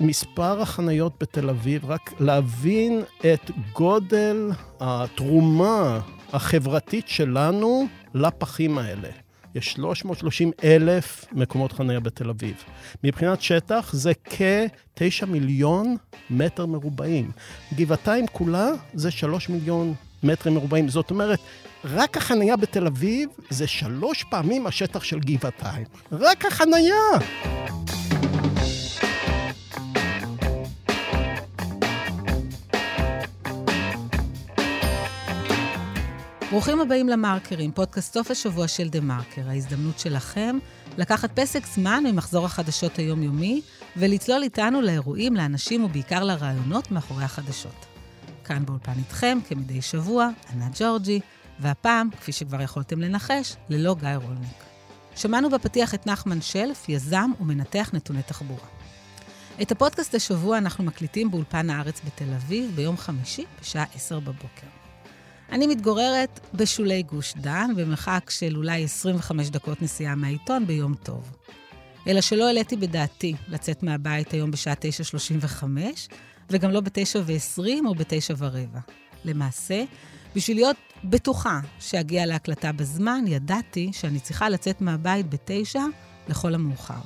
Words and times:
מספר 0.00 0.60
החניות 0.62 1.12
בתל 1.20 1.50
אביב, 1.50 1.90
רק 1.90 2.12
להבין 2.20 3.02
את 3.20 3.50
גודל 3.72 4.50
התרומה 4.80 6.00
החברתית 6.32 7.08
שלנו 7.08 7.86
לפחים 8.14 8.78
האלה. 8.78 9.08
יש 9.54 9.72
330 9.72 10.50
אלף 10.64 11.24
מקומות 11.32 11.72
חניה 11.72 12.00
בתל 12.00 12.30
אביב. 12.30 12.54
מבחינת 13.04 13.42
שטח 13.42 13.90
זה 13.92 14.12
כ-9 14.24 15.26
מיליון 15.26 15.96
מטר 16.30 16.66
מרובעים. 16.66 17.30
גבעתיים 17.74 18.26
כולה 18.26 18.70
זה 18.94 19.10
3 19.10 19.48
מיליון 19.48 19.94
מטרים 20.22 20.54
מרובעים. 20.54 20.88
זאת 20.88 21.10
אומרת, 21.10 21.38
רק 21.84 22.16
החניה 22.16 22.56
בתל 22.56 22.86
אביב 22.86 23.28
זה 23.50 23.66
שלוש 23.66 24.24
פעמים 24.30 24.66
השטח 24.66 25.02
של 25.02 25.18
גבעתיים. 25.20 25.84
רק 26.12 26.44
החניה! 26.44 26.94
ברוכים 36.50 36.80
הבאים 36.80 37.08
למרקרים, 37.08 37.72
פודקאסט 37.72 38.14
סוף 38.14 38.30
השבוע 38.30 38.68
של 38.68 38.88
דה 38.88 39.00
מרקר. 39.00 39.48
ההזדמנות 39.48 39.98
שלכם 39.98 40.58
לקחת 40.98 41.30
פסק 41.40 41.66
זמן 41.66 42.04
ממחזור 42.06 42.44
החדשות 42.44 42.96
היומיומי 42.96 43.60
ולצלול 43.96 44.42
איתנו 44.42 44.80
לאירועים, 44.80 45.36
לאנשים 45.36 45.84
ובעיקר 45.84 46.24
לרעיונות 46.24 46.90
מאחורי 46.90 47.24
החדשות. 47.24 47.86
כאן 48.44 48.66
באולפן 48.66 48.92
איתכם, 48.98 49.38
כמדי 49.48 49.82
שבוע, 49.82 50.28
ענת 50.52 50.72
ג'ורג'י, 50.78 51.20
והפעם, 51.60 52.10
כפי 52.10 52.32
שכבר 52.32 52.62
יכולתם 52.62 53.00
לנחש, 53.00 53.56
ללא 53.68 53.94
גיא 53.94 54.08
רולניק. 54.08 54.64
שמענו 55.16 55.50
בפתיח 55.50 55.94
את 55.94 56.06
נחמן 56.06 56.40
שלף, 56.40 56.88
יזם 56.88 57.30
ומנתח 57.40 57.90
נתוני 57.92 58.22
תחבורה. 58.22 58.68
את 59.62 59.72
הפודקאסט 59.72 60.14
השבוע 60.14 60.58
אנחנו 60.58 60.84
מקליטים 60.84 61.30
באולפן 61.30 61.70
הארץ 61.70 62.00
בתל 62.06 62.34
אביב 62.34 62.70
ביום 62.74 62.96
חמישי 62.96 63.44
בשעה 63.60 63.84
10 63.94 64.20
בבוקר. 64.20 64.77
אני 65.52 65.66
מתגוררת 65.66 66.40
בשולי 66.54 67.02
גוש 67.02 67.34
דן, 67.36 67.70
במרחק 67.76 68.30
של 68.30 68.56
אולי 68.56 68.84
25 68.84 69.50
דקות 69.50 69.82
נסיעה 69.82 70.14
מהעיתון 70.14 70.66
ביום 70.66 70.94
טוב. 70.94 71.32
אלא 72.06 72.20
שלא 72.20 72.46
העליתי 72.46 72.76
בדעתי 72.76 73.34
לצאת 73.48 73.82
מהבית 73.82 74.32
היום 74.32 74.50
בשעה 74.50 74.74
9.35, 74.74 75.64
וגם 76.50 76.70
לא 76.70 76.80
ב-9.20 76.80 77.62
או 77.86 77.94
ב-9.15. 77.94 78.78
למעשה, 79.24 79.84
בשביל 80.36 80.56
להיות 80.56 80.76
בטוחה 81.04 81.60
שאגיע 81.80 82.26
להקלטה 82.26 82.72
בזמן, 82.72 83.24
ידעתי 83.26 83.90
שאני 83.92 84.20
צריכה 84.20 84.48
לצאת 84.48 84.80
מהבית 84.80 85.26
ב-9 85.26 85.78
לכל 86.28 86.54
המאוחר. 86.54 87.00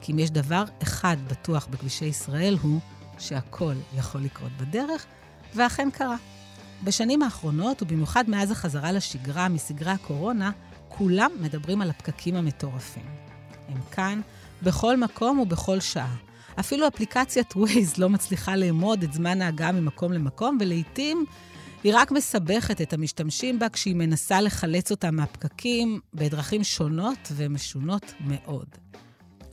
כי 0.00 0.12
אם 0.12 0.18
יש 0.18 0.30
דבר 0.30 0.64
אחד 0.82 1.16
בטוח 1.28 1.66
בכבישי 1.66 2.04
ישראל 2.04 2.56
הוא 2.62 2.80
שהכל 3.18 3.74
יכול 3.98 4.20
לקרות 4.20 4.52
בדרך, 4.60 5.06
ואכן 5.54 5.88
קרה. 5.90 6.16
בשנים 6.84 7.22
האחרונות, 7.22 7.82
ובמיוחד 7.82 8.30
מאז 8.30 8.50
החזרה 8.50 8.92
לשגרה 8.92 9.48
מסגרי 9.48 9.90
הקורונה, 9.90 10.50
כולם 10.88 11.30
מדברים 11.40 11.82
על 11.82 11.90
הפקקים 11.90 12.36
המטורפים. 12.36 13.06
הם 13.68 13.80
כאן, 13.90 14.20
בכל 14.62 14.96
מקום 14.96 15.38
ובכל 15.38 15.80
שעה. 15.80 16.16
אפילו 16.60 16.88
אפליקציית 16.88 17.52
Waze 17.52 17.94
לא 17.98 18.08
מצליחה 18.08 18.56
לאמוד 18.56 19.02
את 19.02 19.12
זמן 19.12 19.42
ההגעה 19.42 19.72
ממקום 19.72 20.12
למקום, 20.12 20.58
ולעיתים 20.60 21.24
היא 21.84 21.92
רק 21.96 22.10
מסבכת 22.10 22.80
את 22.80 22.92
המשתמשים 22.92 23.58
בה 23.58 23.68
כשהיא 23.68 23.96
מנסה 23.96 24.40
לחלץ 24.40 24.90
אותם 24.90 25.14
מהפקקים 25.14 26.00
בדרכים 26.14 26.64
שונות 26.64 27.32
ומשונות 27.36 28.14
מאוד. 28.20 28.66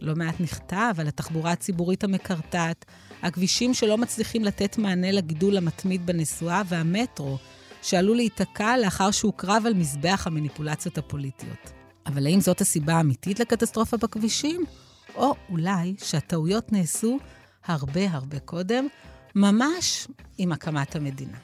לא 0.02 0.16
מעט 0.16 0.36
נכתב 0.39 0.94
על 0.97 1.08
התחבורה 1.08 1.52
הציבורית 1.52 2.03
המקרטעת, 2.03 2.86
הכבישים 3.21 3.73
שלא 3.73 3.97
מצליחים 3.97 4.43
לתת 4.43 4.77
מענה 4.77 5.11
לגידול 5.11 5.57
המתמיד 5.57 6.05
בנסועה, 6.05 6.61
והמטרו, 6.66 7.38
שעלול 7.81 8.17
להיתקע 8.17 8.78
לאחר 8.78 9.11
שהוקרב 9.11 9.63
על 9.66 9.73
מזבח 9.73 10.23
המניפולציות 10.28 10.97
הפוליטיות. 10.97 11.72
אבל 12.06 12.25
האם 12.25 12.41
זאת 12.41 12.61
הסיבה 12.61 12.94
האמיתית 12.94 13.39
לקטסטרופה 13.39 13.97
בכבישים? 13.97 14.66
או 15.16 15.35
אולי 15.50 15.95
שהטעויות 16.03 16.72
נעשו 16.72 17.17
הרבה 17.66 18.11
הרבה 18.11 18.39
קודם, 18.39 18.88
ממש 19.35 20.07
עם 20.38 20.51
הקמת 20.51 20.95
המדינה. 20.95 21.38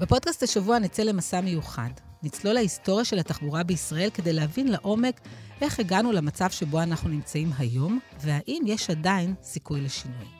בפודקאסט 0.00 0.42
השבוע 0.42 0.78
נצא 0.78 1.02
למסע 1.02 1.40
מיוחד. 1.40 1.90
נצלול 2.22 2.54
להיסטוריה 2.54 3.04
של 3.04 3.18
התחבורה 3.18 3.62
בישראל 3.62 4.10
כדי 4.10 4.32
להבין 4.32 4.68
לעומק 4.68 5.20
איך 5.60 5.80
הגענו 5.80 6.12
למצב 6.12 6.50
שבו 6.50 6.82
אנחנו 6.82 7.08
נמצאים 7.08 7.50
היום, 7.58 8.00
והאם 8.20 8.62
יש 8.66 8.90
עדיין 8.90 9.34
סיכוי 9.42 9.80
לשינוי. 9.80 10.37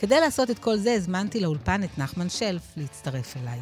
כדי 0.00 0.20
לעשות 0.20 0.50
את 0.50 0.58
כל 0.58 0.76
זה, 0.76 0.92
הזמנתי 0.92 1.40
לאולפן 1.40 1.84
את 1.84 1.98
נחמן 1.98 2.28
שלף 2.28 2.62
להצטרף 2.76 3.36
אליי. 3.36 3.60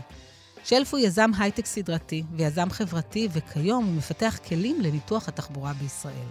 שלף 0.65 0.94
הוא 0.94 1.00
יזם 1.00 1.31
הייטק 1.38 1.66
סדרתי 1.66 2.22
ויזם 2.37 2.71
חברתי, 2.71 3.28
וכיום 3.32 3.84
הוא 3.84 3.94
מפתח 3.94 4.38
כלים 4.49 4.81
לניתוח 4.81 5.28
התחבורה 5.28 5.72
בישראל. 5.72 6.28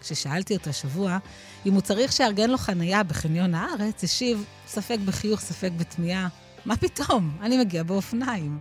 כששאלתי 0.00 0.56
אותו 0.56 0.70
השבוע 0.70 1.18
אם 1.66 1.72
הוא 1.72 1.80
צריך 1.80 2.12
שארגן 2.12 2.50
לו 2.50 2.58
חנייה 2.58 3.02
בחניון 3.02 3.54
הארץ, 3.54 4.04
השיב, 4.04 4.44
ספק 4.66 4.98
בחיוך, 5.04 5.40
ספק 5.40 5.70
בתמיהה, 5.76 6.28
מה 6.64 6.76
פתאום? 6.76 7.36
אני 7.40 7.58
מגיע 7.58 7.82
באופניים. 7.82 8.58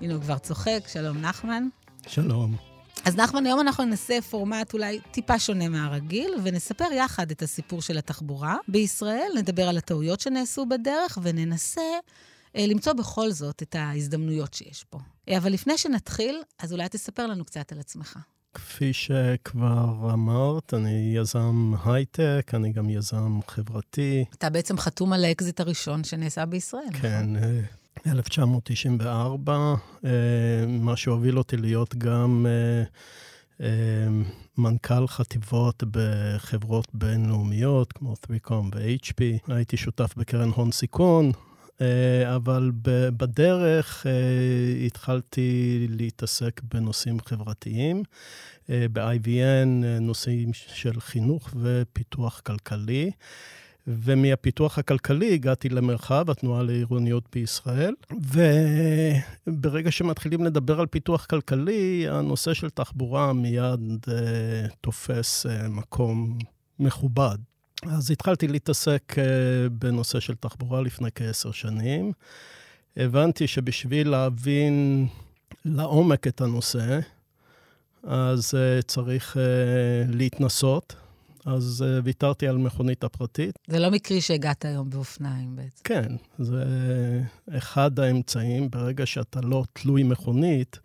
הנה, 0.00 0.14
הוא 0.14 0.22
כבר 0.22 0.38
צוחק. 0.38 0.80
שלום, 0.86 1.18
נחמן. 1.18 1.68
שלום. 2.06 2.73
אז 3.04 3.16
נחמן, 3.16 3.46
היום 3.46 3.60
אנחנו 3.60 3.84
ננסה 3.84 4.18
פורמט 4.30 4.72
אולי 4.72 5.00
טיפה 5.10 5.38
שונה 5.38 5.68
מהרגיל, 5.68 6.30
ונספר 6.42 6.92
יחד 6.92 7.30
את 7.30 7.42
הסיפור 7.42 7.82
של 7.82 7.98
התחבורה 7.98 8.56
בישראל, 8.68 9.32
נדבר 9.36 9.68
על 9.68 9.78
הטעויות 9.78 10.20
שנעשו 10.20 10.66
בדרך, 10.66 11.18
וננסה 11.22 11.80
אה, 12.56 12.66
למצוא 12.66 12.92
בכל 12.92 13.30
זאת 13.30 13.62
את 13.62 13.74
ההזדמנויות 13.74 14.54
שיש 14.54 14.84
פה. 14.90 14.98
אה, 15.28 15.38
אבל 15.38 15.52
לפני 15.52 15.78
שנתחיל, 15.78 16.42
אז 16.58 16.72
אולי 16.72 16.88
תספר 16.88 17.26
לנו 17.26 17.44
קצת 17.44 17.72
על 17.72 17.80
עצמך. 17.80 18.18
כפי 18.54 18.92
שכבר 18.92 20.12
אמרת, 20.12 20.74
אני 20.74 21.12
יזם 21.16 21.72
הייטק, 21.84 22.50
אני 22.54 22.72
גם 22.72 22.90
יזם 22.90 23.40
חברתי. 23.48 24.24
אתה 24.34 24.50
בעצם 24.50 24.78
חתום 24.78 25.12
על 25.12 25.24
האקזיט 25.24 25.60
הראשון 25.60 26.04
שנעשה 26.04 26.46
בישראל, 26.46 26.84
נכון? 26.88 27.00
כן, 27.00 27.26
1994, 28.06 29.74
אה, 30.04 30.10
מה 30.68 30.96
שהוביל 30.96 31.38
אותי 31.38 31.56
להיות 31.56 31.94
גם 31.94 32.46
אה, 33.60 33.64
מנכ"ל 34.58 35.06
חטיבות 35.06 35.82
בחברות 35.90 36.88
בינלאומיות, 36.94 37.92
כמו 37.92 38.14
3Com 38.26 38.52
ו-HP. 38.74 39.52
הייתי 39.54 39.76
שותף 39.76 40.14
בקרן 40.16 40.48
הון 40.48 40.72
סיכון, 40.72 41.32
אה, 41.80 42.36
אבל 42.36 42.70
בדרך 43.16 44.06
אה, 44.06 44.86
התחלתי 44.86 45.86
להתעסק 45.90 46.60
בנושאים 46.74 47.20
חברתיים. 47.20 48.02
אה, 48.70 48.86
ב-IVN, 48.92 50.00
נושאים 50.00 50.50
של 50.52 51.00
חינוך 51.00 51.50
ופיתוח 51.62 52.40
כלכלי. 52.40 53.10
ומהפיתוח 53.86 54.78
הכלכלי 54.78 55.34
הגעתי 55.34 55.68
למרחב, 55.68 56.30
התנועה 56.30 56.62
לעירוניות 56.62 57.24
בישראל, 57.32 57.94
וברגע 59.46 59.90
שמתחילים 59.90 60.44
לדבר 60.44 60.80
על 60.80 60.86
פיתוח 60.86 61.26
כלכלי, 61.26 62.06
הנושא 62.08 62.54
של 62.54 62.70
תחבורה 62.70 63.32
מיד 63.32 64.04
אה, 64.08 64.66
תופס 64.80 65.46
אה, 65.46 65.68
מקום 65.68 66.38
מכובד. 66.78 67.36
אז 67.82 68.10
התחלתי 68.10 68.48
להתעסק 68.48 69.14
אה, 69.18 69.24
בנושא 69.68 70.20
של 70.20 70.34
תחבורה 70.34 70.82
לפני 70.82 71.08
כעשר 71.14 71.52
שנים. 71.52 72.12
הבנתי 72.96 73.46
שבשביל 73.46 74.08
להבין 74.08 75.06
לעומק 75.64 76.26
את 76.26 76.40
הנושא, 76.40 76.98
אז 78.02 78.54
אה, 78.54 78.82
צריך 78.82 79.36
אה, 79.36 79.42
להתנסות. 80.08 80.96
אז 81.44 81.84
ויתרתי 82.04 82.48
על 82.48 82.58
מכונית 82.58 83.04
הפרטית. 83.04 83.58
זה 83.66 83.78
לא 83.78 83.90
מקרי 83.90 84.20
שהגעת 84.20 84.64
היום 84.64 84.90
באופניים 84.90 85.56
בעצם. 85.56 85.80
כן, 85.84 86.12
זה 86.38 86.64
אחד 87.50 87.98
האמצעים. 87.98 88.70
ברגע 88.70 89.06
שאתה 89.06 89.40
לא 89.40 89.64
תלוי 89.72 90.02
מכונית, 90.02 90.78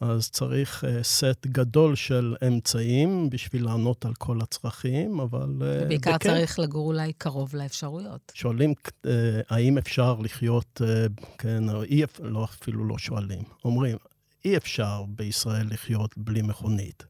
אז 0.00 0.30
צריך 0.30 0.84
uh, 0.84 1.02
סט 1.02 1.46
גדול 1.46 1.94
של 1.94 2.36
אמצעים 2.46 3.30
בשביל 3.30 3.64
לענות 3.64 4.04
על 4.04 4.14
כל 4.14 4.38
הצרכים, 4.42 5.20
אבל... 5.20 5.48
Uh, 5.58 5.88
בעיקר 5.88 6.14
בכן, 6.14 6.30
צריך 6.30 6.58
לגור 6.58 6.86
אולי 6.86 7.12
קרוב 7.12 7.56
לאפשרויות. 7.56 8.32
שואלים 8.34 8.74
uh, 8.86 9.08
האם 9.50 9.78
אפשר 9.78 10.14
לחיות, 10.20 10.80
uh, 10.84 11.22
כן, 11.38 11.70
או 11.70 11.82
אי, 11.82 12.02
לא, 12.20 12.44
אפילו 12.44 12.84
לא 12.84 12.98
שואלים. 12.98 13.42
אומרים, 13.64 13.96
אי 14.44 14.56
אפשר 14.56 15.04
בישראל 15.08 15.66
לחיות 15.70 16.14
בלי 16.16 16.42
מכונית. 16.42 17.04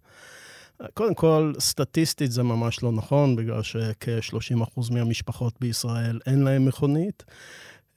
קודם 0.94 1.14
כל, 1.14 1.52
סטטיסטית 1.58 2.32
זה 2.32 2.42
ממש 2.42 2.82
לא 2.82 2.92
נכון, 2.92 3.36
בגלל 3.36 3.62
שכ-30% 3.62 4.94
מהמשפחות 4.94 5.54
בישראל 5.60 6.20
אין 6.26 6.42
להם 6.42 6.64
מכונית. 6.64 7.24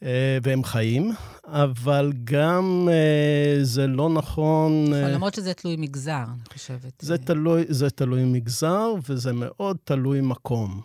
אה, 0.04 0.38
והם 0.44 0.64
חיים, 0.64 1.12
אבל 1.46 2.12
גם 2.24 2.90
אה, 2.92 3.64
זה 3.64 3.88
לא 3.88 4.10
נכון... 4.10 4.94
אה, 4.94 5.12
למרות 5.12 5.34
שזה 5.34 5.54
תלוי 5.54 5.76
מגזר, 5.76 6.24
אני 6.28 6.54
חושבת. 6.54 6.94
זה 7.00 7.18
תלוי, 7.18 7.64
זה 7.70 7.90
תלוי 7.90 8.24
מגזר, 8.26 8.94
וזה 9.10 9.32
מאוד 9.34 9.78
תלוי 9.84 10.22
מקום. 10.22 10.82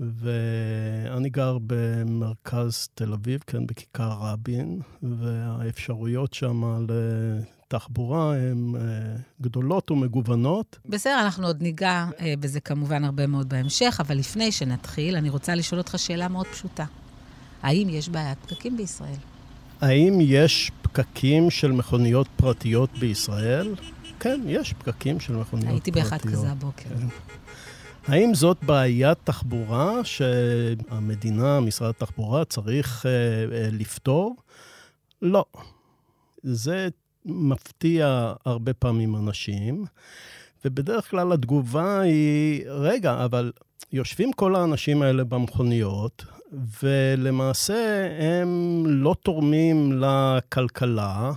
ואני 0.00 1.30
גר 1.30 1.58
במרכז 1.66 2.88
תל 2.94 3.12
אביב, 3.12 3.40
כן, 3.46 3.66
בכיכר 3.66 4.10
רבין, 4.20 4.80
והאפשרויות 5.02 6.34
שם 6.34 6.86
לתחבורה 7.74 8.34
הן 8.36 8.72
אה, 8.76 8.80
גדולות 9.40 9.90
ומגוונות. 9.90 10.78
בסדר, 10.86 11.20
אנחנו 11.20 11.46
עוד 11.46 11.62
ניגע 11.62 12.06
אה, 12.20 12.34
בזה 12.40 12.60
כמובן 12.60 13.04
הרבה 13.04 13.26
מאוד 13.26 13.48
בהמשך, 13.48 14.00
אבל 14.00 14.16
לפני 14.16 14.52
שנתחיל, 14.52 15.16
אני 15.16 15.30
רוצה 15.30 15.54
לשאול 15.54 15.78
אותך 15.78 15.98
שאלה 15.98 16.28
מאוד 16.28 16.46
פשוטה. 16.46 16.84
האם 17.62 17.88
יש 17.90 18.08
בעיית 18.08 18.38
פקקים 18.38 18.76
בישראל? 18.76 19.16
האם 19.80 20.18
יש 20.20 20.72
פקקים 20.82 21.50
של 21.50 21.72
מכוניות 21.72 22.26
פרטיות 22.36 22.98
בישראל? 22.98 23.74
כן, 24.20 24.40
יש 24.46 24.72
פקקים 24.72 25.20
של 25.20 25.36
מכוניות 25.36 25.72
הייתי 25.72 25.92
פרטיות. 25.92 26.12
הייתי 26.12 26.26
באחד 26.26 26.36
כזה 26.36 26.50
הבוקר. 26.50 26.88
כן. 26.88 27.06
האם 28.12 28.34
זאת 28.34 28.64
בעיית 28.64 29.18
תחבורה 29.24 30.04
שהמדינה, 30.04 31.60
משרד 31.60 31.90
התחבורה, 31.90 32.44
צריך 32.44 33.06
אה, 33.06 33.10
אה, 33.10 33.68
לפתור? 33.72 34.36
לא. 35.22 35.44
זה 36.42 36.88
מפתיע 37.24 38.32
הרבה 38.44 38.74
פעמים 38.74 39.16
אנשים, 39.16 39.84
ובדרך 40.64 41.10
כלל 41.10 41.32
התגובה 41.32 42.00
היא, 42.00 42.62
רגע, 42.66 43.24
אבל 43.24 43.52
יושבים 43.92 44.32
כל 44.32 44.54
האנשים 44.54 45.02
האלה 45.02 45.24
במכוניות, 45.24 46.24
ולמעשה 46.82 48.08
הם 48.20 48.82
לא 48.86 49.14
תורמים 49.22 50.02
לכלכלה, 50.02 51.32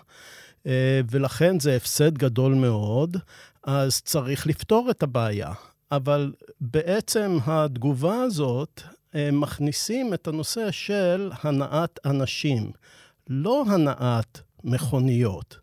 אה, 0.68 1.02
ולכן 1.12 1.60
זה 1.60 1.76
הפסד 1.76 2.18
גדול 2.18 2.54
מאוד, 2.54 3.18
אז 3.64 4.02
צריך 4.02 4.48
לפתור 4.48 4.92
את 4.92 5.04
הבעיה. 5.04 5.52
אבל 5.92 6.34
בעצם 6.62 7.38
התגובה 7.46 8.16
הזאת, 8.16 8.82
הם 9.14 9.42
מכניסים 9.42 10.14
את 10.14 10.28
הנושא 10.28 10.72
של 10.72 11.32
הנעת 11.44 12.00
אנשים, 12.06 12.72
לא 13.28 13.64
הנעת 13.68 14.42
מכוניות. 14.63 15.60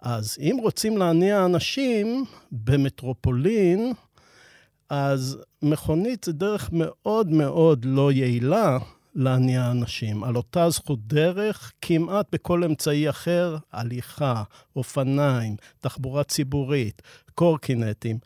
אז 0.00 0.36
אם 0.40 0.56
רוצים 0.62 0.98
להניע 0.98 1.44
אנשים 1.44 2.24
במטרופולין, 2.52 3.92
אז 4.90 5.38
מכונית 5.62 6.24
זה 6.24 6.32
דרך 6.32 6.70
מאוד 6.72 7.30
מאוד 7.30 7.84
לא 7.84 8.12
יעילה 8.12 8.78
להניע 9.14 9.70
אנשים. 9.70 10.24
על 10.24 10.36
אותה 10.36 10.70
זכות 10.70 11.06
דרך, 11.06 11.72
כמעט 11.80 12.26
בכל 12.32 12.64
אמצעי 12.64 13.10
אחר, 13.10 13.56
הליכה, 13.72 14.42
אופניים, 14.76 15.56
תחבורה 15.80 16.24
ציבורית, 16.24 17.02
קורקינטים. 17.34 18.18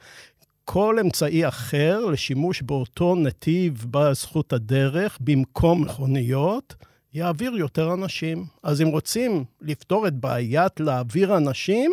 כל 0.65 0.99
אמצעי 1.01 1.49
אחר 1.49 2.07
לשימוש 2.07 2.63
באותו 2.63 3.15
נתיב 3.15 3.87
בזכות 3.91 4.53
הדרך, 4.53 5.19
במקום 5.21 5.83
מכוניות, 5.83 6.75
יעביר 7.15 7.57
יותר 7.57 7.95
אנשים. 7.95 8.45
אז 8.63 8.81
אם 8.81 8.87
רוצים 8.87 9.45
לפתור 9.61 10.09
את 10.09 10.15
בעיית 10.15 10.81
להעביר 10.81 11.37
אנשים, 11.37 11.93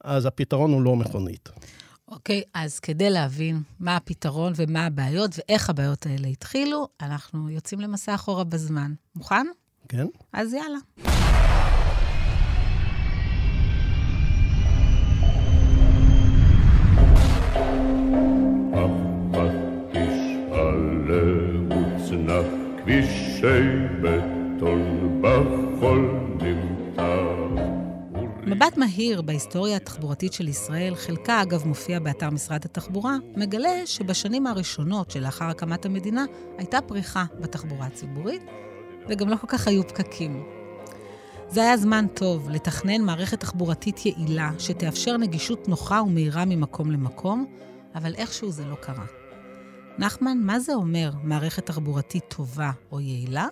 אז 0.00 0.26
הפתרון 0.26 0.72
הוא 0.72 0.82
לא 0.82 0.96
מכונית. 0.96 1.48
אוקיי, 2.08 2.40
okay, 2.40 2.50
אז 2.54 2.80
כדי 2.80 3.10
להבין 3.10 3.62
מה 3.80 3.96
הפתרון 3.96 4.52
ומה 4.56 4.86
הבעיות 4.86 5.30
ואיך 5.38 5.70
הבעיות 5.70 6.06
האלה 6.06 6.28
התחילו, 6.28 6.88
אנחנו 7.00 7.50
יוצאים 7.50 7.80
למסע 7.80 8.14
אחורה 8.14 8.44
בזמן. 8.44 8.92
מוכן? 9.16 9.46
כן. 9.88 10.06
אז 10.32 10.52
יאללה. 10.52 11.31
בטון 24.02 25.22
בחול 25.22 26.10
נמטר. 26.42 27.46
מבט 28.46 28.76
מהיר 28.76 29.22
בהיסטוריה 29.22 29.76
התחבורתית 29.76 30.32
של 30.32 30.48
ישראל, 30.48 30.94
חלקה 30.94 31.42
אגב 31.42 31.66
מופיע 31.66 31.98
באתר 31.98 32.30
משרד 32.30 32.64
התחבורה, 32.64 33.16
מגלה 33.36 33.86
שבשנים 33.86 34.46
הראשונות 34.46 35.10
שלאחר 35.10 35.44
הקמת 35.44 35.86
המדינה 35.86 36.24
הייתה 36.58 36.80
פריחה 36.80 37.24
בתחבורה 37.40 37.86
הציבורית, 37.86 38.42
וגם 39.08 39.28
לא 39.28 39.36
כל 39.36 39.46
כך 39.46 39.68
היו 39.68 39.88
פקקים. 39.88 40.44
זה 41.48 41.62
היה 41.62 41.76
זמן 41.76 42.06
טוב 42.14 42.50
לתכנן 42.50 43.02
מערכת 43.02 43.40
תחבורתית 43.40 44.06
יעילה 44.06 44.50
שתאפשר 44.58 45.16
נגישות 45.16 45.68
נוחה 45.68 46.02
ומהירה 46.02 46.44
ממקום 46.44 46.90
למקום, 46.90 47.46
אבל 47.94 48.14
איכשהו 48.14 48.50
זה 48.50 48.64
לא 48.64 48.74
קרה. 48.74 49.21
נחמן, 49.98 50.38
מה 50.40 50.60
זה 50.60 50.74
אומר 50.74 51.10
מערכת 51.22 51.66
תחבורתית 51.66 52.24
טובה 52.28 52.70
או 52.92 53.00
יעילה? 53.00 53.46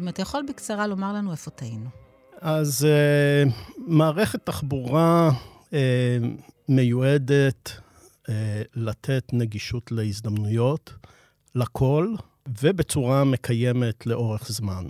אם 0.00 0.08
אתה 0.08 0.22
יכול 0.22 0.44
בקצרה 0.48 0.86
לומר 0.86 1.12
לנו 1.12 1.32
איפה 1.32 1.50
טעינו. 1.50 1.88
אז 2.40 2.86
uh, 2.86 3.52
מערכת 3.78 4.46
תחבורה 4.46 5.30
uh, 5.30 5.74
מיועדת 6.68 7.70
uh, 8.26 8.30
לתת 8.74 9.24
נגישות 9.32 9.92
להזדמנויות, 9.92 10.92
לכל, 11.54 12.14
ובצורה 12.60 13.24
מקיימת 13.24 14.06
לאורך 14.06 14.48
זמן. 14.52 14.84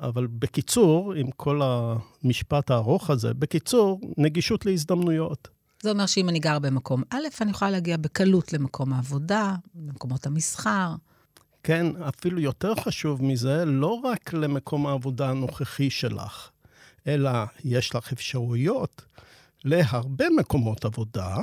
אבל 0.00 0.26
בקיצור, 0.26 1.12
עם 1.12 1.30
כל 1.30 1.60
המשפט 1.62 2.70
הארוך 2.70 3.10
הזה, 3.10 3.34
בקיצור, 3.34 4.00
נגישות 4.18 4.66
להזדמנויות. 4.66 5.48
זה 5.84 5.90
אומר 5.90 6.06
שאם 6.06 6.28
אני 6.28 6.38
גר 6.38 6.58
במקום 6.58 7.02
א', 7.10 7.16
אני 7.40 7.50
יכולה 7.50 7.70
להגיע 7.70 7.96
בקלות 7.96 8.52
למקום 8.52 8.92
העבודה, 8.92 9.54
למקומות 9.74 10.26
המסחר. 10.26 10.94
כן, 11.62 11.86
אפילו 12.08 12.40
יותר 12.40 12.74
חשוב 12.74 13.24
מזה, 13.24 13.64
לא 13.64 14.00
רק 14.04 14.32
למקום 14.32 14.86
העבודה 14.86 15.30
הנוכחי 15.30 15.90
שלך, 15.90 16.50
אלא 17.06 17.30
יש 17.64 17.94
לך 17.94 18.12
אפשרויות 18.12 19.04
להרבה 19.64 20.24
מקומות 20.38 20.84
עבודה 20.84 21.36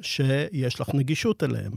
שיש 0.00 0.80
לך 0.80 0.88
נגישות 0.94 1.44
אליהם. 1.44 1.72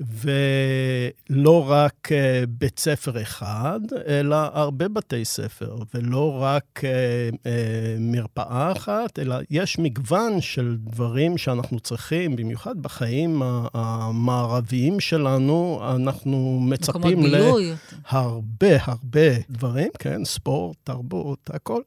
ולא 0.00 1.70
רק 1.70 2.08
uh, 2.08 2.46
בית 2.48 2.78
ספר 2.78 3.22
אחד, 3.22 3.80
אלא 4.06 4.36
הרבה 4.36 4.88
בתי 4.88 5.24
ספר, 5.24 5.76
ולא 5.94 6.38
רק 6.42 6.64
uh, 6.78 6.82
uh, 7.34 7.46
מרפאה 7.98 8.72
אחת, 8.72 9.18
אלא 9.18 9.36
יש 9.50 9.78
מגוון 9.78 10.40
של 10.40 10.76
דברים 10.78 11.38
שאנחנו 11.38 11.80
צריכים, 11.80 12.36
במיוחד 12.36 12.82
בחיים 12.82 13.42
המערביים 13.74 15.00
שלנו, 15.00 15.80
אנחנו 15.94 16.60
מצפים 16.62 17.22
להרבה 17.26 18.76
הרבה 18.80 19.30
דברים, 19.50 19.90
כן, 19.98 20.24
ספורט, 20.24 20.76
תרבות, 20.84 21.50
הכל. 21.52 21.80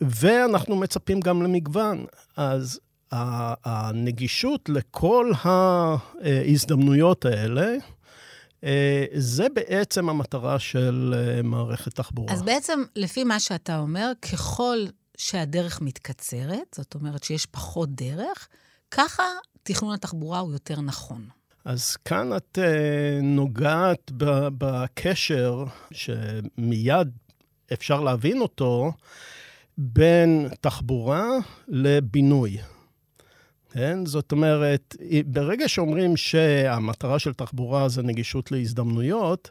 ואנחנו 0.00 0.76
מצפים 0.76 1.20
גם 1.20 1.42
למגוון. 1.42 2.04
אז 2.36 2.80
הנגישות 3.12 4.68
לכל 4.68 5.32
ההזדמנויות 5.42 7.24
האלה, 7.24 7.74
אה, 8.64 9.04
זה 9.14 9.46
בעצם 9.54 10.08
המטרה 10.08 10.58
של 10.58 11.14
אה, 11.16 11.42
מערכת 11.42 11.94
תחבורה. 11.94 12.32
אז 12.32 12.42
בעצם, 12.42 12.82
לפי 12.96 13.24
מה 13.24 13.40
שאתה 13.40 13.78
אומר, 13.78 14.12
ככל 14.32 14.78
שהדרך 15.16 15.80
מתקצרת, 15.80 16.74
זאת 16.74 16.94
אומרת 16.94 17.24
שיש 17.24 17.46
פחות 17.46 17.90
דרך, 17.90 18.48
ככה 18.90 19.22
תכנון 19.62 19.94
התחבורה 19.94 20.38
הוא 20.38 20.52
יותר 20.52 20.80
נכון. 20.80 21.24
אז 21.64 21.96
כאן 21.96 22.36
את 22.36 22.58
uh, 22.58 23.22
נוגעת 23.22 24.12
בקשר 24.58 25.64
שמיד 25.92 27.08
אפשר 27.72 28.00
להבין 28.00 28.40
אותו 28.40 28.92
בין 29.78 30.48
תחבורה 30.60 31.28
לבינוי. 31.68 32.58
כן? 33.70 34.06
זאת 34.06 34.32
אומרת, 34.32 34.96
ברגע 35.26 35.68
שאומרים 35.68 36.16
שהמטרה 36.16 37.18
של 37.18 37.32
תחבורה 37.32 37.88
זה 37.88 38.02
נגישות 38.02 38.52
להזדמנויות, 38.52 39.50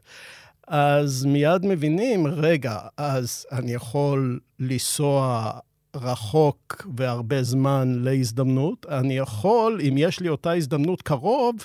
אז 0.68 1.26
מיד 1.26 1.66
מבינים, 1.66 2.28
רגע, 2.28 2.80
אז 2.98 3.46
אני 3.52 3.74
יכול 3.74 4.40
לנסוע 4.60 5.52
רחוק 5.96 6.88
והרבה 6.98 7.44
זמן 7.44 7.96
להזדמנות, 8.04 8.86
אני 8.90 9.18
יכול, 9.18 9.82
אם 9.88 9.96
יש 9.98 10.20
לי 10.20 10.30
אותה 10.30 10.52
הזדמנות 10.52 11.02
קרוב, 11.02 11.56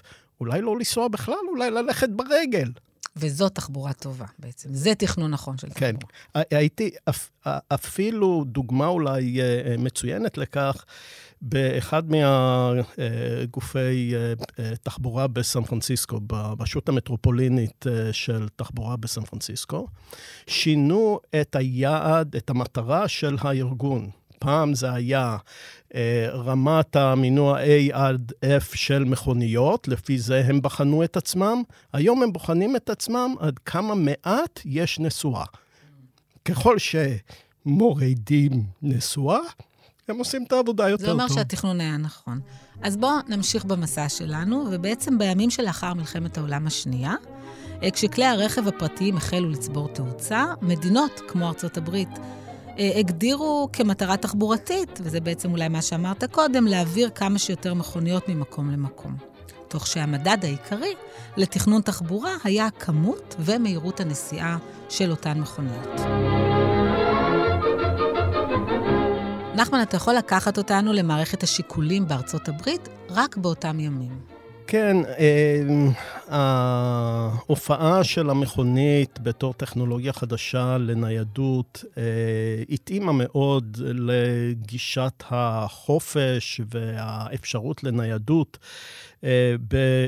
אולי 0.41 0.61
לא 0.61 0.77
לנסוע 0.77 1.09
בכלל, 1.09 1.35
אולי 1.49 1.71
ללכת 1.71 2.09
ברגל. 2.09 2.71
וזו 3.17 3.49
תחבורה 3.49 3.93
טובה 3.93 4.27
בעצם. 4.39 4.69
זה 4.73 4.95
תכנון 4.95 5.31
נכון 5.31 5.59
של 5.59 5.69
כן. 5.75 5.97
תחבורה. 5.97 6.13
כן. 6.35 6.57
הייתי, 6.57 6.91
אפילו 7.69 8.45
דוגמה 8.47 8.87
אולי 8.87 9.41
אה, 9.41 9.75
מצוינת 9.79 10.39
לכך, 10.39 10.85
באחד 11.47 12.03
מהגופי 12.11 14.15
אה, 14.15 14.33
אה, 14.59 14.77
תחבורה 14.83 15.27
בסן 15.27 15.63
פרנסיסקו, 15.63 16.21
ברשות 16.21 16.89
המטרופולינית 16.89 17.87
של 18.13 18.49
תחבורה 18.57 18.97
בסן 18.97 19.25
פרנסיסקו, 19.25 19.87
שינו 20.47 21.21
את 21.41 21.57
היעד, 21.57 22.37
את 22.37 22.51
המטרה 22.51 23.09
של 23.09 23.37
הארגון. 23.41 24.11
פעם 24.39 24.75
זה 24.75 24.93
היה 24.93 25.37
אה, 25.95 26.29
רמת 26.33 26.97
המינוע 26.97 27.61
A 27.61 27.93
עד 27.93 28.33
F 28.45 28.77
של 28.77 29.05
מכוניות, 29.05 29.89
לפי 29.89 30.19
זה 30.19 30.43
הם 30.47 30.63
בחנו 30.63 31.05
את 31.05 31.17
עצמם. 31.17 31.63
היום 31.93 32.23
הם 32.23 32.33
בוחנים 32.33 32.77
את 32.77 32.91
עצמם 32.91 33.35
עד 33.41 33.59
כמה 33.59 33.95
מעט 33.95 34.61
יש 34.65 34.99
נסועה. 34.99 35.45
ככל 36.45 36.77
שמורידים 36.79 38.63
נסועה, 38.83 39.41
הם 40.09 40.19
עושים 40.19 40.45
את 40.45 40.53
העבודה 40.53 40.89
יותר 40.89 41.07
טוב. 41.07 41.17
זה 41.17 41.23
אומר 41.23 41.29
שהתכנון 41.29 41.81
היה 41.81 41.97
נכון. 41.97 42.41
אז 42.83 42.97
בואו 42.97 43.13
נמשיך 43.29 43.65
במסע 43.65 44.09
שלנו, 44.09 44.65
ובעצם 44.71 45.19
בימים 45.19 45.51
שלאחר 45.51 45.95
מלחמת 45.95 46.39
העולם 46.39 46.67
השנייה, 46.67 47.15
אה, 47.83 47.91
כשכלי 47.91 48.25
הרכב 48.25 48.69
הפרטיים 48.69 49.17
החלו 49.17 49.51
לצבור 49.51 49.89
תאוצה, 49.89 50.45
מדינות 50.63 51.21
כמו 51.29 51.49
ארצות 51.49 51.77
הברית 51.77 52.09
אה, 52.79 52.93
הגדירו 52.99 53.69
כמטרה 53.73 54.17
תחבורתית, 54.17 55.01
וזה 55.03 55.21
בעצם 55.21 55.51
אולי 55.51 55.69
מה 55.69 55.83
שאמרת 55.83 56.25
קודם, 56.25 56.67
להעביר 56.67 57.11
כמה 57.11 57.39
שיותר 57.39 57.75
מכוניות 57.75 58.29
ממקום 58.29 58.71
למקום. 58.71 59.17
תוך 59.69 59.87
שהמדד 59.87 60.39
העיקרי 60.43 60.95
לתכנון 61.37 61.83
תחבורה 61.83 62.37
היה 62.45 62.71
כמות 62.71 63.37
ומהירות 63.39 64.01
הנסיעה 64.01 64.57
של 64.89 65.11
אותן 65.11 65.41
מכוניות. 65.41 66.01
נחמן, 69.57 69.83
אתה 69.83 69.97
יכול 69.97 70.15
לקחת 70.15 70.59
אותנו 70.59 70.93
למערכת 70.93 71.43
השיקולים 71.43 72.09
בארצות 72.09 72.49
הברית 72.49 72.89
רק 73.11 73.37
באותם 73.37 73.81
ימים. 73.81 74.19
כן, 74.67 74.97
אה, 75.19 75.63
ההופעה 76.29 78.05
של 78.05 78.31
המכונית 78.31 79.19
בתור 79.23 79.53
טכנולוגיה 79.53 80.13
חדשה 80.13 80.79
לניידות 80.79 81.85
אה, 81.99 82.03
התאימה 82.71 83.13
מאוד 83.13 83.77
לגישת 83.81 85.23
החופש 85.31 86.61
והאפשרות 86.71 87.85
לניידות 87.85 88.59
אה, 89.25 89.55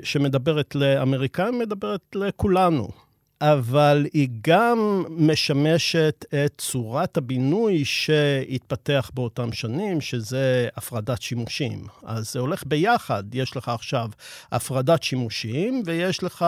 שמדברת 0.03 0.75
לאמריקאים, 0.75 1.59
מדברת 1.59 2.03
לכולנו. 2.15 3.06
אבל 3.41 4.07
היא 4.13 4.29
גם 4.43 5.05
משמשת 5.11 6.25
את 6.29 6.55
צורת 6.59 7.17
הבינוי 7.17 7.85
שהתפתח 7.85 9.11
באותם 9.15 9.53
שנים, 9.53 10.01
שזה 10.01 10.69
הפרדת 10.77 11.23
שימושים. 11.23 11.87
אז 12.05 12.33
זה 12.33 12.39
הולך 12.39 12.63
ביחד, 12.67 13.35
יש 13.35 13.57
לך 13.57 13.69
עכשיו 13.69 14.09
הפרדת 14.53 15.03
שימושים, 15.03 15.83
ויש 15.87 16.23
לך 16.23 16.45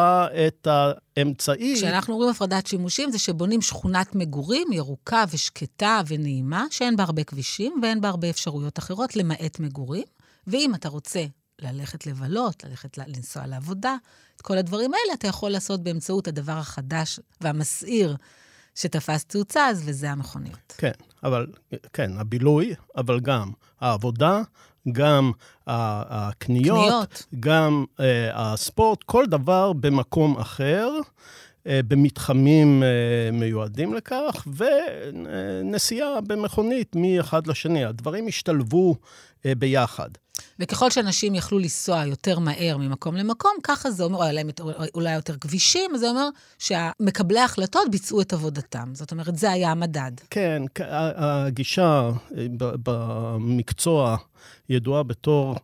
את 0.46 0.68
האמצעי... 0.70 1.74
כשאנחנו 1.76 2.14
אומרים 2.14 2.30
הפרדת 2.30 2.66
שימושים, 2.66 3.10
זה 3.10 3.18
שבונים 3.18 3.62
שכונת 3.62 4.14
מגורים 4.14 4.72
ירוקה 4.72 5.24
ושקטה 5.30 6.00
ונעימה, 6.08 6.64
שאין 6.70 6.96
בה 6.96 7.04
הרבה 7.04 7.24
כבישים 7.24 7.80
ואין 7.82 8.00
בה 8.00 8.08
הרבה 8.08 8.30
אפשרויות 8.30 8.78
אחרות, 8.78 9.16
למעט 9.16 9.60
מגורים. 9.60 10.04
ואם 10.46 10.74
אתה 10.74 10.88
רוצה 10.88 11.24
ללכת 11.58 12.06
לבלות, 12.06 12.64
ללכת 12.64 12.98
לנסוע 12.98 13.46
לעבודה, 13.46 13.96
את 14.36 14.42
כל 14.42 14.58
הדברים 14.58 14.90
האלה 14.94 15.14
אתה 15.14 15.28
יכול 15.28 15.50
לעשות 15.50 15.82
באמצעות 15.82 16.28
הדבר 16.28 16.52
החדש 16.52 17.20
והמסעיר 17.40 18.16
שתפס 18.74 19.24
תאוצה, 19.24 19.66
אז 19.66 19.82
וזה 19.86 20.10
המכוניות. 20.10 20.74
כן, 20.78 20.92
אבל, 21.24 21.46
כן, 21.92 22.18
הבילוי, 22.18 22.74
אבל 22.96 23.20
גם 23.20 23.50
העבודה, 23.80 24.42
גם 24.92 25.32
הקניות, 25.66 26.78
קניות. 26.78 27.26
גם 27.40 27.84
uh, 27.96 28.00
הספורט, 28.34 29.02
כל 29.02 29.26
דבר 29.26 29.72
במקום 29.72 30.38
אחר. 30.38 30.88
Uh, 31.64 31.70
במתחמים 31.88 32.82
uh, 32.82 33.34
מיועדים 33.34 33.94
לכך, 33.94 34.46
ונסיעה 34.56 36.20
במכונית 36.20 36.96
מאחד 36.96 37.46
לשני. 37.46 37.84
הדברים 37.84 38.26
השתלבו 38.26 38.94
uh, 38.94 39.44
ביחד. 39.58 40.10
וככל 40.58 40.90
שאנשים 40.90 41.34
יכלו 41.34 41.58
לנסוע 41.58 42.04
יותר 42.06 42.38
מהר 42.38 42.76
ממקום 42.76 43.16
למקום, 43.16 43.52
ככה 43.62 43.90
זה 43.90 44.04
אומר, 44.04 44.18
או 44.18 44.22
היה 44.22 44.32
להם 44.32 44.50
אולי 44.94 45.14
יותר 45.14 45.36
כבישים, 45.36 45.90
זה 45.96 46.10
אומר 46.10 46.28
שהמקבלי 46.58 47.40
ההחלטות 47.40 47.90
ביצעו 47.90 48.20
את 48.20 48.32
עבודתם. 48.32 48.94
זאת 48.94 49.12
אומרת, 49.12 49.36
זה 49.36 49.50
היה 49.50 49.70
המדד. 49.70 50.12
כן, 50.30 50.62
הגישה 51.16 52.10
אה, 52.36 52.46
במקצוע 52.58 54.16
ידועה 54.68 55.02
בתור 55.02 55.56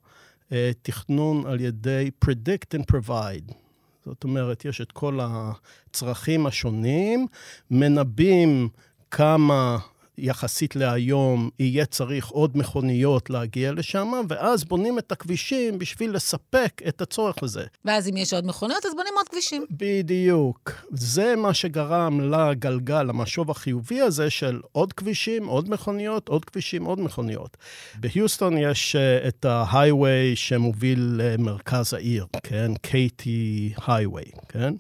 אה, 0.52 0.70
תכנון 0.82 1.46
על 1.46 1.60
ידי 1.60 2.10
predict 2.24 2.78
and 2.78 2.82
provide. 2.92 3.63
זאת 4.06 4.25
אומרת, 4.25 4.64
יש 4.64 4.80
את 4.80 4.92
כל 4.92 5.18
הצרכים 5.23 6.46
השונים, 6.46 7.26
מנבאים 7.70 8.68
כמה 9.11 9.78
יחסית 10.18 10.76
להיום 10.76 11.50
יהיה 11.59 11.87
צריך 11.87 12.28
עוד 12.28 12.59
מכוניות 12.59 13.30
להגיע 13.30 13.73
לשם, 13.73 14.12
ואז 14.28 14.64
בונים 14.64 14.99
את 14.99 15.12
הכבישים 15.12 15.78
בשביל 15.78 16.14
לספק 16.14 16.83
את 16.88 17.00
הצורך 17.00 17.42
הזה. 17.42 17.64
ואז 17.85 18.09
אם 18.09 18.16
יש 18.16 18.33
עוד 18.33 18.47
מכוניות, 18.47 18.87
אז 18.87 18.92
בונים 18.97 19.12
עוד 19.16 19.28
כבישים. 19.28 19.64
בדיוק. 19.71 20.71
זה 20.90 21.37
מה 21.37 21.54
שגרם 21.54 22.21
לגלגל, 22.21 23.02
למשוב 23.02 23.50
החיובי 23.50 24.00
הזה 24.00 24.30
של 24.30 24.61
עוד 24.73 24.92
כבישים, 24.92 25.47
עוד 25.47 25.71
מכוניות, 25.71 26.28
עוד 26.28 26.44
כבישים, 26.44 26.85
עוד 26.85 27.00
מכוניות. 27.00 27.56
בהיוסטון 27.94 28.59
יש 28.59 28.97
uh, 28.97 29.28
את 29.28 29.44
ההייווי 29.44 30.37
שמוביל 30.37 31.14
למרכז 31.16 31.94
העיר, 31.94 32.26
כן? 32.42 32.73
קייטי 32.83 33.73
הייווי, 33.87 34.25
כן? 34.49 34.75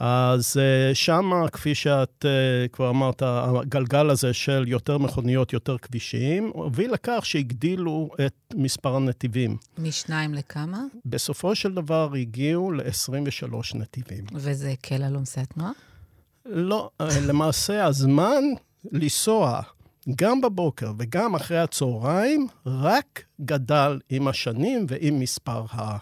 אז 0.00 0.56
uh, 0.56 0.94
שמה, 0.94 1.48
כפי 1.48 1.74
שאת 1.74 2.24
uh, 2.24 2.68
כבר 2.72 2.90
אמרת, 2.90 3.22
הגלגל 3.22 4.10
הזה 4.10 4.32
של 4.32 4.64
יותר 4.66 4.98
מכוניות, 4.98 5.52
יותר 5.52 5.78
כבישים, 5.78 6.50
הוביל 6.54 6.92
לכך 6.92 7.26
שהגדילו 7.26 8.10
את 8.26 8.54
מספר 8.54 8.96
הנתיבים. 8.96 9.56
משניים 9.78 10.34
לכמה? 10.34 10.82
בסופו 11.06 11.54
של 11.54 11.74
דבר 11.74 12.12
הגיעו 12.14 12.72
ל-23 12.72 13.54
נתיבים. 13.74 14.24
וזה 14.32 14.70
הקל 14.70 15.02
על 15.02 15.14
עומסי 15.14 15.40
התנועה? 15.40 15.72
לא, 16.46 16.90
אה, 17.00 17.06
למעשה 17.26 17.84
הזמן 17.84 18.42
לנסוע 18.92 19.60
גם 20.16 20.40
בבוקר 20.40 20.92
וגם 20.98 21.34
אחרי 21.34 21.58
הצהריים 21.58 22.46
רק 22.66 23.24
גדל 23.40 24.00
עם 24.10 24.28
השנים 24.28 24.86
ועם 24.88 25.20
מספר 25.20 25.64
ה... 25.70 25.96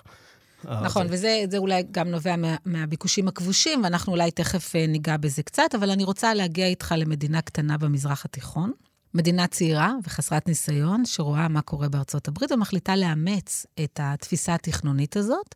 אה, 0.68 0.80
נכון, 0.80 1.06
וזה 1.10 1.44
אולי 1.56 1.82
גם 1.90 2.08
נובע 2.08 2.36
מה, 2.36 2.56
מהביקושים 2.64 3.28
הכבושים, 3.28 3.84
ואנחנו 3.84 4.12
אולי 4.12 4.30
תכף 4.30 4.76
אה, 4.76 4.86
ניגע 4.86 5.16
בזה 5.16 5.42
קצת, 5.42 5.74
אבל 5.74 5.90
אני 5.90 6.04
רוצה 6.04 6.34
להגיע 6.34 6.66
איתך 6.66 6.94
למדינה 6.98 7.42
קטנה 7.42 7.78
במזרח 7.78 8.24
התיכון. 8.24 8.72
מדינה 9.14 9.46
צעירה 9.46 9.94
וחסרת 10.04 10.48
ניסיון, 10.48 11.04
שרואה 11.04 11.48
מה 11.48 11.62
קורה 11.62 11.88
בארצות 11.88 12.28
הברית 12.28 12.52
ומחליטה 12.52 12.96
לאמץ 12.96 13.66
את 13.84 14.00
התפיסה 14.02 14.54
התכנונית 14.54 15.16
הזאת. 15.16 15.54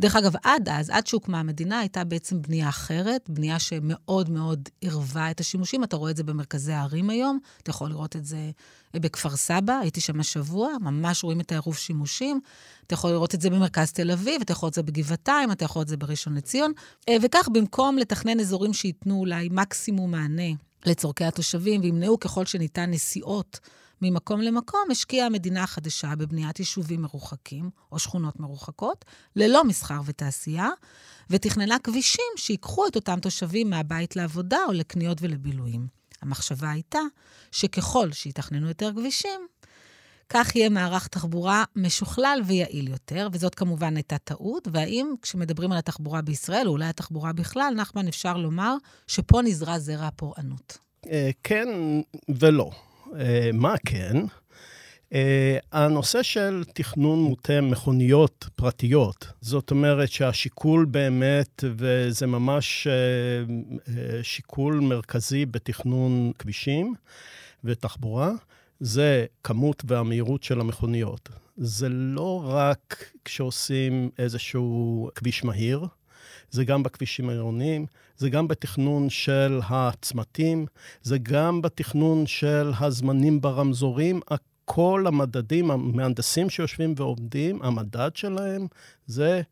דרך 0.00 0.16
אגב, 0.16 0.32
עד 0.42 0.68
אז, 0.68 0.90
עד 0.90 1.06
שהוקמה 1.06 1.40
המדינה, 1.40 1.78
הייתה 1.78 2.04
בעצם 2.04 2.42
בנייה 2.42 2.68
אחרת, 2.68 3.30
בנייה 3.30 3.58
שמאוד 3.58 4.30
מאוד 4.30 4.68
עירבה 4.80 5.30
את 5.30 5.40
השימושים. 5.40 5.84
אתה 5.84 5.96
רואה 5.96 6.10
את 6.10 6.16
זה 6.16 6.24
במרכזי 6.24 6.72
הערים 6.72 7.10
היום, 7.10 7.38
אתה 7.62 7.70
יכול 7.70 7.90
לראות 7.90 8.16
את 8.16 8.24
זה 8.24 8.50
בכפר 8.94 9.36
סבא, 9.36 9.78
הייתי 9.82 10.00
שם 10.00 10.20
השבוע, 10.20 10.72
ממש 10.80 11.24
רואים 11.24 11.40
את 11.40 11.52
העירוב 11.52 11.76
שימושים. 11.76 12.40
אתה 12.86 12.94
יכול 12.94 13.10
לראות 13.10 13.34
את 13.34 13.40
זה 13.40 13.50
במרכז 13.50 13.92
תל 13.92 14.10
אביב, 14.10 14.40
אתה 14.40 14.52
יכול 14.52 14.66
לראות 14.66 14.78
את 14.78 14.86
זה 14.86 14.92
בגבעתיים, 14.92 15.52
אתה 15.52 15.64
יכול 15.64 15.80
לראות 15.80 15.84
את 15.84 15.88
זה 15.88 15.96
בראשון 15.96 16.34
לציון. 16.34 16.72
אה, 17.08 17.16
וכך, 17.22 17.48
במקום 17.52 17.98
לתכנן 17.98 18.40
אזורים 18.40 18.72
שייתנו 18.72 19.18
אולי 19.20 19.48
מקסימום 19.52 20.10
מענה 20.10 20.52
לצורכי 20.86 21.24
התושבים 21.24 21.80
וימנעו 21.80 22.18
ככל 22.18 22.46
שניתן 22.46 22.90
נסיעות 22.90 23.60
ממקום 24.02 24.40
למקום, 24.40 24.80
השקיעה 24.90 25.26
המדינה 25.26 25.62
החדשה 25.62 26.16
בבניית 26.16 26.58
יישובים 26.58 27.02
מרוחקים 27.02 27.70
או 27.92 27.98
שכונות 27.98 28.40
מרוחקות, 28.40 29.04
ללא 29.36 29.64
מסחר 29.64 30.00
ותעשייה, 30.04 30.68
ותכננה 31.30 31.78
כבישים 31.78 32.32
שיקחו 32.36 32.86
את 32.86 32.96
אותם 32.96 33.20
תושבים 33.20 33.70
מהבית 33.70 34.16
לעבודה 34.16 34.58
או 34.68 34.72
לקניות 34.72 35.18
ולבילויים. 35.20 35.86
המחשבה 36.22 36.70
הייתה 36.70 37.00
שככל 37.52 38.12
שיתכננו 38.12 38.68
יותר 38.68 38.92
כבישים, 38.92 39.40
כך 40.28 40.56
יהיה 40.56 40.68
מערך 40.68 41.06
תחבורה 41.06 41.64
משוכלל 41.76 42.40
ויעיל 42.46 42.88
יותר, 42.88 43.28
וזאת 43.32 43.54
כמובן 43.54 43.96
הייתה 43.96 44.18
טעות. 44.18 44.68
והאם 44.72 45.14
כשמדברים 45.22 45.72
על 45.72 45.78
התחבורה 45.78 46.22
בישראל, 46.22 46.66
או 46.66 46.72
אולי 46.72 46.86
התחבורה 46.86 47.32
בכלל, 47.32 47.74
נחמן, 47.76 48.08
אפשר 48.08 48.36
לומר 48.36 48.76
שפה 49.06 49.42
נזרע 49.42 49.78
זרע 49.78 50.06
הפורענות? 50.06 50.78
אה, 51.10 51.30
כן 51.42 51.68
ולא. 52.28 52.70
אה, 53.20 53.50
מה 53.52 53.74
כן? 53.86 54.16
Uh, 55.08 55.10
הנושא 55.72 56.22
של 56.22 56.64
תכנון 56.74 57.18
מוטה 57.18 57.60
מכוניות 57.60 58.48
פרטיות, 58.56 59.26
זאת 59.40 59.70
אומרת 59.70 60.10
שהשיקול 60.10 60.84
באמת, 60.84 61.64
וזה 61.76 62.26
ממש 62.26 62.86
uh, 62.86 63.90
שיקול 64.22 64.80
מרכזי 64.80 65.46
בתכנון 65.46 66.32
כבישים 66.38 66.94
ותחבורה, 67.64 68.30
זה 68.80 69.26
כמות 69.44 69.82
והמהירות 69.86 70.42
של 70.42 70.60
המכוניות. 70.60 71.28
זה 71.56 71.88
לא 71.88 72.42
רק 72.46 73.10
כשעושים 73.24 74.10
איזשהו 74.18 75.10
כביש 75.14 75.44
מהיר, 75.44 75.86
זה 76.50 76.64
גם 76.64 76.82
בכבישים 76.82 77.28
העירוניים, 77.28 77.86
זה 78.16 78.30
גם 78.30 78.48
בתכנון 78.48 79.10
של 79.10 79.60
הצמתים, 79.68 80.66
זה 81.02 81.18
גם 81.22 81.62
בתכנון 81.62 82.26
של 82.26 82.72
הזמנים 82.80 83.40
ברמזורים. 83.40 84.20
כל 84.70 85.04
המדדים, 85.06 85.70
המהנדסים 85.70 86.50
שיושבים 86.50 86.94
ועובדים, 86.96 87.62
המדד 87.62 88.10
שלהם 88.14 88.66
זה 89.06 89.42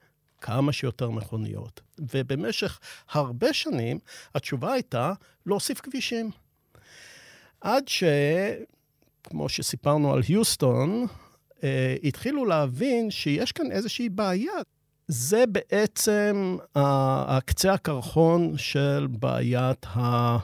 כמה 0.40 0.72
שיותר 0.72 1.10
מכוניות. 1.10 1.80
ובמשך 1.98 2.78
הרבה 3.10 3.52
שנים 3.52 3.98
התשובה 4.34 4.72
הייתה 4.72 5.12
להוסיף 5.46 5.80
כבישים. 5.80 6.30
עד 7.60 7.88
ש... 7.88 8.04
כמו 9.24 9.48
שסיפרנו 9.48 10.12
על 10.12 10.20
היוסטון, 10.28 11.06
אה, 11.64 11.96
התחילו 12.04 12.44
להבין 12.44 13.10
שיש 13.10 13.52
כאן 13.52 13.72
איזושהי 13.72 14.08
בעיה. 14.08 14.52
זה 15.08 15.44
בעצם 15.46 16.56
הקצה 16.74 17.74
הקרחון 17.74 18.52
של 18.56 19.06
בעיית 19.10 19.86
ה... 19.86 20.36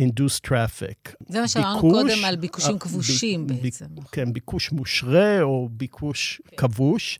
induced 0.00 0.48
traffic. 0.48 1.14
זה 1.28 1.40
מה 1.40 1.48
שאמרנו 1.48 1.80
קודם 1.80 2.24
על 2.24 2.36
ביקושים 2.36 2.78
כבושים 2.78 3.46
ב, 3.46 3.52
בעצם. 3.62 3.86
ב, 3.94 4.00
כן, 4.12 4.32
ביקוש 4.32 4.72
מושרה 4.72 5.42
או 5.42 5.68
ביקוש 5.72 6.42
כן. 6.48 6.56
כבוש. 6.56 7.18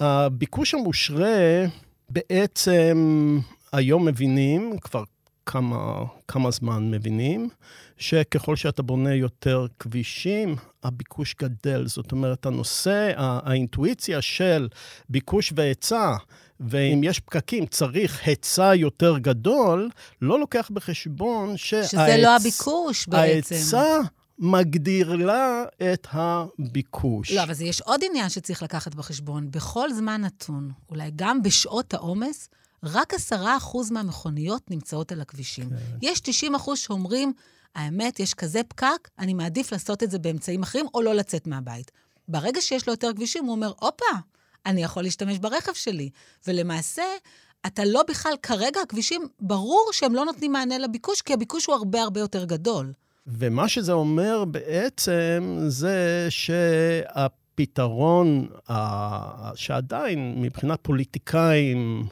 הביקוש 0.00 0.74
המושרה, 0.74 1.64
בעצם 2.08 3.38
היום 3.72 4.04
מבינים, 4.04 4.78
כבר 4.80 5.04
כמה, 5.46 6.04
כמה 6.28 6.50
זמן 6.50 6.90
מבינים, 6.90 7.48
שככל 7.96 8.56
שאתה 8.56 8.82
בונה 8.82 9.14
יותר 9.14 9.66
כבישים, 9.78 10.56
הביקוש 10.82 11.34
גדל. 11.40 11.86
זאת 11.86 12.12
אומרת, 12.12 12.46
הנושא, 12.46 13.12
האינטואיציה 13.16 14.22
של 14.22 14.68
ביקוש 15.08 15.52
והיצע, 15.56 16.16
ואם 16.60 17.00
יש 17.04 17.20
פקקים, 17.20 17.66
צריך 17.66 18.26
היצע 18.26 18.74
יותר 18.74 19.18
גדול, 19.18 19.90
לא 20.22 20.40
לוקח 20.40 20.70
בחשבון 20.72 21.56
שההיצע... 21.56 21.88
שזה 21.88 22.16
לא 22.22 22.36
הביקוש 22.36 23.08
בעצם. 23.08 23.54
ההיצע 23.54 24.00
מגדיר 24.38 25.16
לה 25.16 25.64
את 25.92 26.06
הביקוש. 26.10 27.32
לא, 27.32 27.42
אבל 27.42 27.54
יש 27.60 27.80
עוד 27.80 28.00
עניין 28.04 28.28
שצריך 28.28 28.62
לקחת 28.62 28.94
בחשבון. 28.94 29.50
בכל 29.50 29.92
זמן 29.92 30.20
נתון, 30.20 30.70
אולי 30.90 31.10
גם 31.16 31.42
בשעות 31.42 31.94
העומס, 31.94 32.48
רק 32.86 33.14
עשרה 33.14 33.56
אחוז 33.56 33.90
מהמכוניות 33.90 34.70
נמצאות 34.70 35.12
על 35.12 35.20
הכבישים. 35.20 35.70
כן. 35.70 35.76
יש 36.02 36.20
90 36.20 36.54
אחוז 36.54 36.78
שאומרים, 36.78 37.32
האמת, 37.74 38.20
יש 38.20 38.34
כזה 38.34 38.60
פקק, 38.68 39.08
אני 39.18 39.34
מעדיף 39.34 39.72
לעשות 39.72 40.02
את 40.02 40.10
זה 40.10 40.18
באמצעים 40.18 40.62
אחרים 40.62 40.86
או 40.94 41.02
לא 41.02 41.14
לצאת 41.14 41.46
מהבית. 41.46 41.90
ברגע 42.28 42.60
שיש 42.60 42.86
לו 42.86 42.92
יותר 42.92 43.10
כבישים, 43.16 43.44
הוא 43.44 43.52
אומר, 43.52 43.72
הופה, 43.80 44.18
אני 44.66 44.82
יכול 44.82 45.02
להשתמש 45.02 45.38
ברכב 45.38 45.72
שלי. 45.72 46.10
ולמעשה, 46.46 47.02
אתה 47.66 47.84
לא 47.84 48.02
בכלל, 48.08 48.32
כרגע 48.42 48.80
הכבישים, 48.80 49.28
ברור 49.40 49.90
שהם 49.92 50.14
לא 50.14 50.24
נותנים 50.24 50.52
מענה 50.52 50.78
לביקוש, 50.78 51.22
כי 51.22 51.32
הביקוש 51.32 51.66
הוא 51.66 51.74
הרבה 51.74 52.02
הרבה 52.02 52.20
יותר 52.20 52.44
גדול. 52.44 52.92
ומה 53.26 53.68
שזה 53.68 53.92
אומר 53.92 54.44
בעצם 54.44 55.58
זה 55.68 56.26
שהפתרון, 56.30 58.48
שעדיין 59.54 60.42
מבחינת 60.42 60.78
פוליטיקאים, 60.82 62.06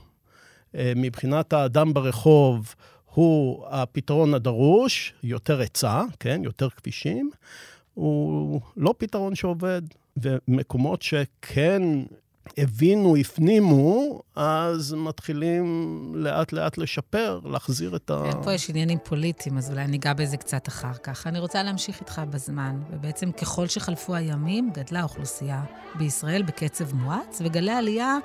מבחינת 0.75 1.53
האדם 1.53 1.95
ברחוב, 1.95 2.75
הוא 3.15 3.67
הפתרון 3.71 4.35
הדרוש, 4.35 5.15
יותר 5.23 5.61
היצע, 5.61 6.03
כן, 6.21 6.41
יותר 6.45 6.71
כבישים, 6.71 7.31
הוא 7.95 8.61
לא 8.77 8.95
פתרון 8.99 9.35
שעובד. 9.35 9.83
ומקומות 10.17 11.03
שכן 11.03 11.83
הבינו, 12.59 13.17
הפנימו, 13.17 14.23
אז 14.37 14.95
מתחילים 14.99 16.13
לאט-לאט 16.15 16.79
לשפר, 16.79 17.41
להחזיר 17.45 17.97
את 17.97 18.11
ה... 18.11 18.23
פה 18.43 18.53
יש 18.53 18.71
עניינים 18.71 18.99
פוליטיים, 19.05 19.59
אז 19.59 19.71
אולי 19.71 19.87
ניגע 19.87 20.13
בזה 20.13 20.37
קצת 20.37 20.69
אחר 20.69 20.95
כך. 21.03 21.27
אני 21.27 21.39
רוצה 21.39 21.63
להמשיך 21.63 22.01
איתך 22.01 22.23
בזמן, 22.31 22.81
ובעצם 22.91 23.33
ככל 23.33 23.67
שחלפו 23.67 24.15
הימים, 24.15 24.71
גדלה 24.75 25.01
האוכלוסייה 25.01 25.65
בישראל 25.95 26.43
בקצב 26.43 26.95
מואץ, 26.95 27.41
וגלי 27.45 27.73
עלייה 27.73 28.19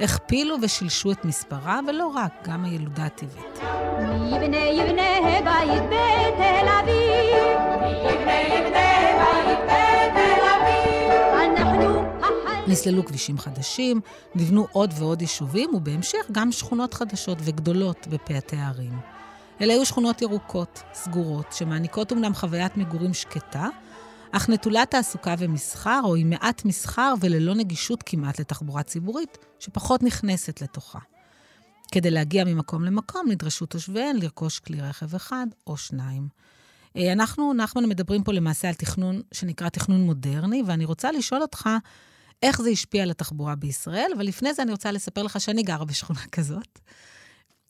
הכפילו 0.00 0.56
ושילשו 0.62 1.12
את 1.12 1.24
מספרה, 1.24 1.80
ולא 1.88 2.06
רק, 2.06 2.32
גם 2.48 2.64
הילודה 2.64 3.04
הטבעית. 3.06 3.58
יבנה 4.32 4.56
יבנה 4.56 5.40
בית 5.44 5.82
בתל 5.82 6.68
אביב, 6.80 7.36
יבנה 8.04 8.40
יבנה 8.42 8.90
בית 9.20 9.58
בתל 9.64 10.42
אביב, 10.56 11.10
אנחנו... 11.34 12.02
נסללו 12.66 13.04
כבישים 13.04 13.38
חדשים, 13.38 14.00
נבנו 14.34 14.66
עוד 14.72 14.94
ועוד 14.98 15.22
יישובים, 15.22 15.74
ובהמשך 15.74 16.26
גם 16.32 16.52
שכונות 16.52 16.94
חדשות 16.94 17.38
וגדולות 17.40 18.06
בפאתי 18.10 18.56
הערים. 18.56 18.98
אלה 19.60 19.72
היו 19.72 19.86
שכונות 19.86 20.22
ירוקות, 20.22 20.82
סגורות, 20.94 21.52
שמעניקות 21.52 22.10
אומנם 22.10 22.34
חוויית 22.34 22.76
מגורים 22.76 23.14
שקטה, 23.14 23.68
אך 24.32 24.48
נטולת 24.48 24.90
תעסוקה 24.90 25.34
ומסחר, 25.38 26.00
או 26.04 26.16
עם 26.16 26.30
מעט 26.30 26.64
מסחר 26.64 27.14
וללא 27.20 27.54
נגישות 27.54 28.02
כמעט 28.06 28.40
לתחבורה 28.40 28.82
ציבורית, 28.82 29.38
שפחות 29.58 30.02
נכנסת 30.02 30.62
לתוכה. 30.62 30.98
כדי 31.92 32.10
להגיע 32.10 32.44
ממקום 32.44 32.84
למקום 32.84 33.26
נדרשו 33.28 33.66
תושביהן 33.66 34.16
לרכוש 34.16 34.58
כלי 34.58 34.80
רכב 34.80 35.14
אחד 35.14 35.46
או 35.66 35.76
שניים. 35.76 36.28
אה, 36.96 37.12
אנחנו, 37.12 37.54
נחמן, 37.54 37.88
מדברים 37.88 38.22
פה 38.22 38.32
למעשה 38.32 38.68
על 38.68 38.74
תכנון 38.74 39.22
שנקרא 39.32 39.68
תכנון 39.68 40.00
מודרני, 40.00 40.62
ואני 40.66 40.84
רוצה 40.84 41.12
לשאול 41.12 41.42
אותך 41.42 41.68
איך 42.42 42.62
זה 42.62 42.70
השפיע 42.70 43.02
על 43.02 43.10
התחבורה 43.10 43.54
בישראל, 43.54 44.10
אבל 44.16 44.26
לפני 44.26 44.54
זה 44.54 44.62
אני 44.62 44.72
רוצה 44.72 44.92
לספר 44.92 45.22
לך 45.22 45.40
שאני 45.40 45.62
גרה 45.62 45.84
בשכונה 45.84 46.20
כזאת. 46.32 46.78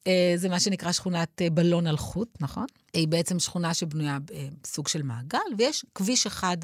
אה, 0.06 0.32
זה 0.36 0.48
מה 0.48 0.60
שנקרא 0.60 0.92
שכונת 0.92 1.42
אה, 1.42 1.50
בלון 1.50 1.86
על 1.86 1.96
חוט, 1.96 2.28
נכון? 2.40 2.66
היא 2.94 3.08
בעצם 3.08 3.38
שכונה 3.38 3.74
שבנויה 3.74 4.18
בסוג 4.62 4.88
של 4.88 5.02
מעגל, 5.02 5.38
ויש 5.58 5.84
כביש 5.94 6.26
אחד 6.26 6.56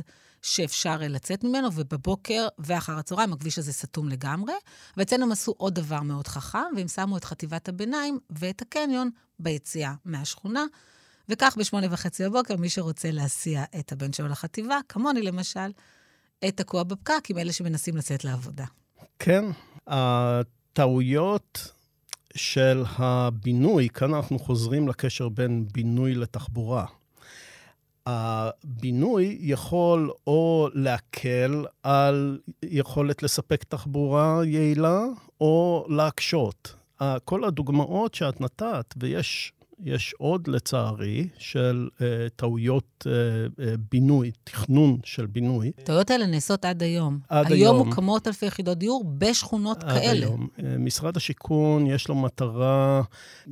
שאפשר 0.43 0.97
לצאת 1.01 1.45
ממנו, 1.45 1.69
ובבוקר 1.75 2.49
ואחר 2.59 2.99
הצהריים 2.99 3.33
הכביש 3.33 3.59
הזה 3.59 3.73
סתום 3.73 4.09
לגמרי. 4.09 4.53
ואצלנו 4.97 5.25
הם 5.25 5.33
עשו 5.33 5.55
עוד 5.57 5.75
דבר 5.75 6.01
מאוד 6.01 6.29
חכם, 6.29 6.59
והם 6.77 6.89
שמו 6.89 7.17
את 7.17 7.25
חטיבת 7.25 7.69
הביניים 7.69 8.19
ואת 8.31 8.63
הקניון 8.63 9.11
ביציאה 9.39 9.95
מהשכונה. 10.05 10.65
וכך 11.29 11.57
בשמונה 11.59 11.87
וחצי 11.91 12.25
בבוקר, 12.25 12.57
מי 12.57 12.69
שרוצה 12.69 13.11
להסיע 13.11 13.65
את 13.79 13.93
הבן 13.93 14.13
שלו 14.13 14.29
לחטיבה, 14.29 14.79
כמוני 14.89 15.23
למשל, 15.23 15.71
תקוע 16.45 16.83
בפקק 16.83 17.31
עם 17.31 17.39
אלה 17.39 17.53
שמנסים 17.53 17.97
לצאת 17.97 18.25
לעבודה. 18.25 18.65
כן, 19.19 19.45
הטעויות 19.87 21.73
של 22.37 22.85
הבינוי, 22.99 23.89
כאן 23.89 24.15
אנחנו 24.15 24.39
חוזרים 24.39 24.89
לקשר 24.89 25.29
בין 25.29 25.67
בינוי 25.73 26.15
לתחבורה. 26.15 26.87
הבינוי 28.07 29.39
יכול 29.41 30.11
או 30.27 30.69
להקל 30.75 31.65
על 31.83 32.39
יכולת 32.63 33.23
לספק 33.23 33.65
תחבורה 33.65 34.41
יעילה, 34.45 35.05
או 35.41 35.87
להקשות. 35.89 36.75
כל 37.25 37.45
הדוגמאות 37.45 38.15
שאת 38.15 38.41
נתת, 38.41 38.95
ויש 38.97 39.53
יש 39.85 40.15
עוד, 40.19 40.49
לצערי, 40.49 41.29
של 41.39 41.89
uh, 41.97 42.01
טעויות 42.37 43.07
uh, 43.07 43.61
uh, 43.61 43.63
בינוי, 43.93 44.31
תכנון 44.45 44.99
של 45.05 45.27
בינוי. 45.27 45.73
טעויות 45.85 46.11
האלה 46.11 46.27
נעשות 46.27 46.65
עד 46.65 46.83
היום. 46.83 47.19
עד 47.29 47.53
היום. 47.53 47.77
היום 47.77 47.89
מוקמות 47.89 48.27
אלפי 48.27 48.47
יחידות 48.47 48.79
דיור 48.79 49.05
בשכונות 49.19 49.85
עד 49.85 49.91
כאלה. 49.91 50.27
עד 50.27 50.33
היום. 50.33 50.49
Uh, 50.57 50.63
משרד 50.79 51.17
השיכון, 51.17 51.87
יש 51.87 52.09
לו 52.09 52.15
מטרה 52.15 53.03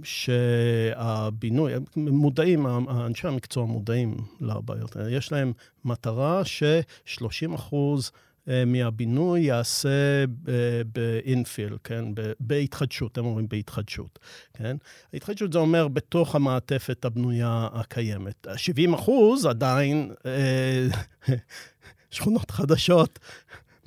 שהבינוי, 0.03 1.73
מודעים, 1.97 2.67
אנשי 2.91 3.29
המקצוע 3.29 3.65
מודעים 3.65 4.17
לבעיות 4.41 4.97
האלה. 4.97 5.11
יש 5.11 5.33
להם 5.33 5.53
מטרה 5.85 6.45
ש-30 6.45 7.55
אחוז 7.55 8.11
אה, 8.15 8.19
מהבינוי 8.67 9.41
ייעשה 9.41 10.25
באינפיל, 10.93 11.77
כן? 11.85 12.05
בהתחדשות, 12.41 13.19
הם 13.19 13.25
אומרים 13.25 13.49
בהתחדשות, 13.49 14.19
כן? 14.55 14.77
ההתחדשות 15.13 15.53
זה 15.53 15.59
אומר 15.59 15.89
בתוך 15.89 16.35
המעטפת 16.35 17.05
הבנויה 17.05 17.69
הקיימת. 17.73 18.47
70 18.57 18.95
אחוז 18.95 19.47
עדיין 19.47 20.13
אה, 20.27 20.87
שכונות 22.11 22.51
חדשות. 22.51 23.19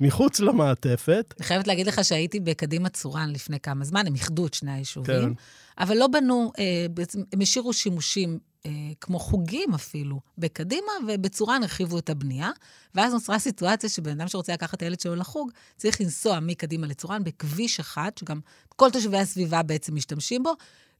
מחוץ 0.00 0.40
למעטפת. 0.40 1.34
אני 1.38 1.46
חייבת 1.46 1.66
להגיד 1.66 1.86
לך 1.86 2.04
שהייתי 2.04 2.40
בקדימה 2.40 2.88
צורן 2.88 3.30
לפני 3.30 3.60
כמה 3.60 3.84
זמן, 3.84 4.06
הם 4.06 4.14
איחדו 4.14 4.46
את 4.46 4.54
שני 4.54 4.72
היישובים, 4.72 5.34
כן. 5.34 5.42
אבל 5.84 5.96
לא 5.96 6.06
בנו, 6.06 6.52
אה, 6.58 6.86
בעצם 6.90 7.22
הם 7.32 7.40
השאירו 7.40 7.72
שימושים 7.72 8.38
אה, 8.66 8.70
כמו 9.00 9.18
חוגים 9.18 9.74
אפילו, 9.74 10.20
בקדימה, 10.38 10.92
ובצורן 11.08 11.62
הרחיבו 11.62 11.98
את 11.98 12.10
הבנייה. 12.10 12.50
ואז 12.94 13.12
נוצרה 13.12 13.38
סיטואציה 13.38 13.90
שבן 13.90 14.10
אדם 14.10 14.28
שרוצה 14.28 14.52
לקחת 14.52 14.74
את 14.74 14.82
הילד 14.82 15.00
שלו 15.00 15.14
לחוג, 15.14 15.50
צריך 15.76 16.00
לנסוע 16.00 16.40
מקדימה 16.40 16.86
לצורן 16.86 17.24
בכביש 17.24 17.80
אחד, 17.80 18.10
שגם 18.18 18.40
כל 18.76 18.90
תושבי 18.90 19.18
הסביבה 19.18 19.62
בעצם 19.62 19.94
משתמשים 19.94 20.42
בו. 20.42 20.52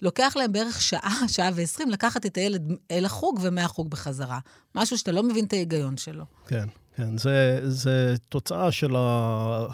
לוקח 0.02 0.32
להם 0.36 0.52
בערך 0.52 0.82
שעה, 0.82 1.28
שעה 1.28 1.50
ועשרים, 1.54 1.90
לקחת 1.90 2.26
את 2.26 2.36
הילד 2.36 2.72
אל 2.90 3.04
החוג 3.04 3.38
ומהחוג 3.42 3.90
בחזרה. 3.90 4.38
משהו 4.74 4.98
שאתה 4.98 5.12
לא 5.12 5.22
מבין 5.22 5.44
את 5.44 5.52
ההיגיון 5.52 5.96
שלו. 5.96 6.24
כן. 6.46 6.68
כן, 6.98 7.18
זה, 7.18 7.60
זה 7.62 8.14
תוצאה 8.28 8.72
של, 8.72 8.96
ה, 8.96 9.66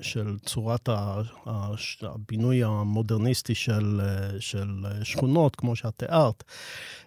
של 0.00 0.38
צורת 0.38 0.88
הבינוי 2.02 2.64
המודרניסטי 2.64 3.54
של, 3.54 4.00
של 4.38 4.84
שכונות, 5.02 5.56
כמו 5.56 5.76
שאת 5.76 5.94
תיארת. 5.96 6.44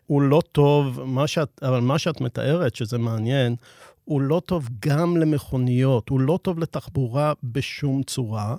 הוא 0.06 0.22
לא 0.22 0.42
טוב, 0.52 1.04
מה 1.04 1.28
שאת, 1.28 1.64
אבל 1.64 1.80
מה 1.80 2.00
שאת 2.00 2.22
מתארת, 2.22 2.76
שזה 2.76 2.98
מעניין, 2.98 3.56
הוא 4.06 4.22
לא 4.22 4.42
טוב 4.46 4.70
גם 4.86 5.18
למכוניות, 5.18 6.10
הוא 6.10 6.20
לא 6.20 6.40
טוב 6.42 6.60
לתחבורה 6.60 7.34
בשום 7.44 8.04
צורה, 8.04 8.56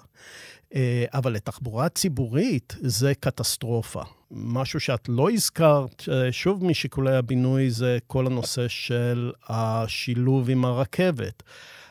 אבל 1.15 1.33
לתחבורה 1.33 1.89
ציבורית 1.89 2.77
זה 2.81 3.13
קטסטרופה. 3.21 4.03
משהו 4.31 4.81
שאת 4.81 5.09
לא 5.09 5.31
הזכרת, 5.31 6.03
אה, 6.09 6.33
שוב 6.33 6.65
משיקולי 6.65 7.17
הבינוי, 7.17 7.71
זה 7.71 7.99
כל 8.07 8.27
הנושא 8.27 8.69
של 8.69 9.33
השילוב 9.49 10.51
עם 10.51 10.65
הרכבת. 10.65 11.43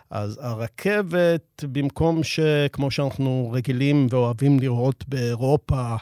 אז 0.10 0.40
הרכבת, 0.42 1.64
במקום 1.72 2.24
שכמו 2.24 2.92
שאנחנו 2.92 3.50
רגילים 3.54 4.08
ואוהבים 4.10 4.60
לראות 4.60 5.04
באירופה, 5.08 5.96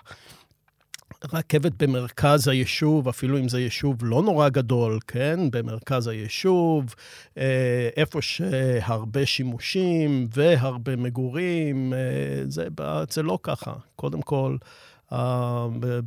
רכבת 1.33 1.83
במרכז 1.83 2.47
היישוב, 2.47 3.07
אפילו 3.07 3.37
אם 3.37 3.49
זה 3.49 3.59
יישוב 3.59 3.97
לא 4.01 4.21
נורא 4.21 4.49
גדול, 4.49 4.99
כן? 5.07 5.39
במרכז 5.51 6.07
היישוב, 6.07 6.95
אה, 7.37 7.89
איפה 7.97 8.21
שהרבה 8.21 9.25
שימושים 9.25 10.27
והרבה 10.33 10.95
מגורים, 10.95 11.93
אה, 11.93 11.99
זה, 12.47 12.67
זה 13.09 13.23
לא 13.23 13.39
ככה. 13.43 13.73
קודם 13.95 14.21
כל, 14.21 14.57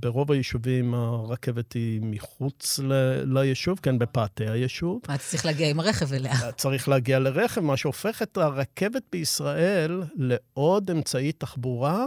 ברוב 0.00 0.32
היישובים 0.32 0.94
הרכבת 0.94 1.72
היא 1.72 2.00
מחוץ 2.02 2.78
ל, 2.78 2.92
ליישוב, 3.38 3.78
כן, 3.82 3.98
בפאתי 3.98 4.50
היישוב. 4.50 5.00
אתה 5.04 5.18
צריך 5.18 5.46
להגיע 5.46 5.68
עם 5.70 5.80
הרכב 5.80 6.12
אליה. 6.12 6.52
צריך 6.56 6.88
להגיע 6.88 7.18
לרכב, 7.18 7.60
מה 7.60 7.76
שהופך 7.76 8.22
את 8.22 8.36
הרכבת 8.36 9.02
בישראל 9.12 10.02
לעוד 10.16 10.90
אמצעי 10.90 11.32
תחבורה 11.32 12.06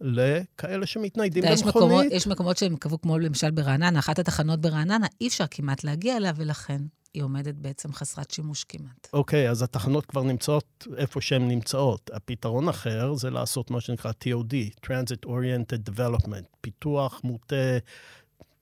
לכאלה 0.00 0.86
שמתניידים 0.86 1.42
במכונית. 1.42 1.66
יש 1.66 1.76
מקומות, 1.76 2.04
יש 2.10 2.26
מקומות 2.26 2.58
שהם 2.58 2.76
קבעו, 2.76 3.00
כמו 3.00 3.18
למשל 3.18 3.50
ברעננה, 3.50 3.98
אחת 3.98 4.18
התחנות 4.18 4.60
ברעננה, 4.60 5.06
אי 5.20 5.28
אפשר 5.28 5.44
כמעט 5.50 5.84
להגיע 5.84 6.16
אליה, 6.16 6.32
ולכן 6.36 6.80
היא 7.14 7.22
עומדת 7.22 7.54
בעצם 7.54 7.92
חסרת 7.92 8.30
שימוש 8.30 8.64
כמעט. 8.64 9.08
אוקיי, 9.12 9.48
okay, 9.48 9.50
אז 9.50 9.62
התחנות 9.62 10.06
כבר 10.06 10.22
נמצאות 10.22 10.86
איפה 10.96 11.20
שהן 11.20 11.48
נמצאות. 11.48 12.10
הפתרון 12.14 12.68
אחר 12.68 13.14
זה 13.14 13.30
לעשות 13.30 13.70
מה 13.70 13.80
שנקרא 13.80 14.10
TOD, 14.24 14.84
Transit 14.86 15.28
Oriented 15.28 15.90
Development, 15.90 16.46
פיתוח 16.60 17.20
מוטה 17.24 17.56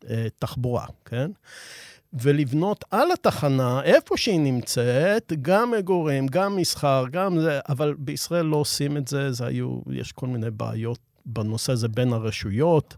אה, 0.09 0.27
תחבורה, 0.39 0.87
כן? 1.05 1.31
ולבנות 2.13 2.85
על 2.91 3.13
התחנה, 3.13 3.83
איפה 3.83 4.17
שהיא 4.17 4.41
נמצאת, 4.41 5.33
גם 5.43 5.71
מגורים, 5.71 6.27
גם 6.27 6.57
מסחר, 6.57 7.05
גם 7.11 7.41
זה, 7.41 7.61
אבל 7.69 7.95
בישראל 7.99 8.47
לא 8.47 8.57
עושים 8.57 8.97
את 8.97 9.09
זה, 9.09 9.33
זה 9.33 9.47
היו, 9.47 9.81
יש 9.91 10.13
כל 10.13 10.27
מיני 10.27 10.51
בעיות 10.51 10.99
בנושא 11.27 11.73
הזה 11.73 11.89
בין 11.89 12.13
הרשויות. 12.13 12.97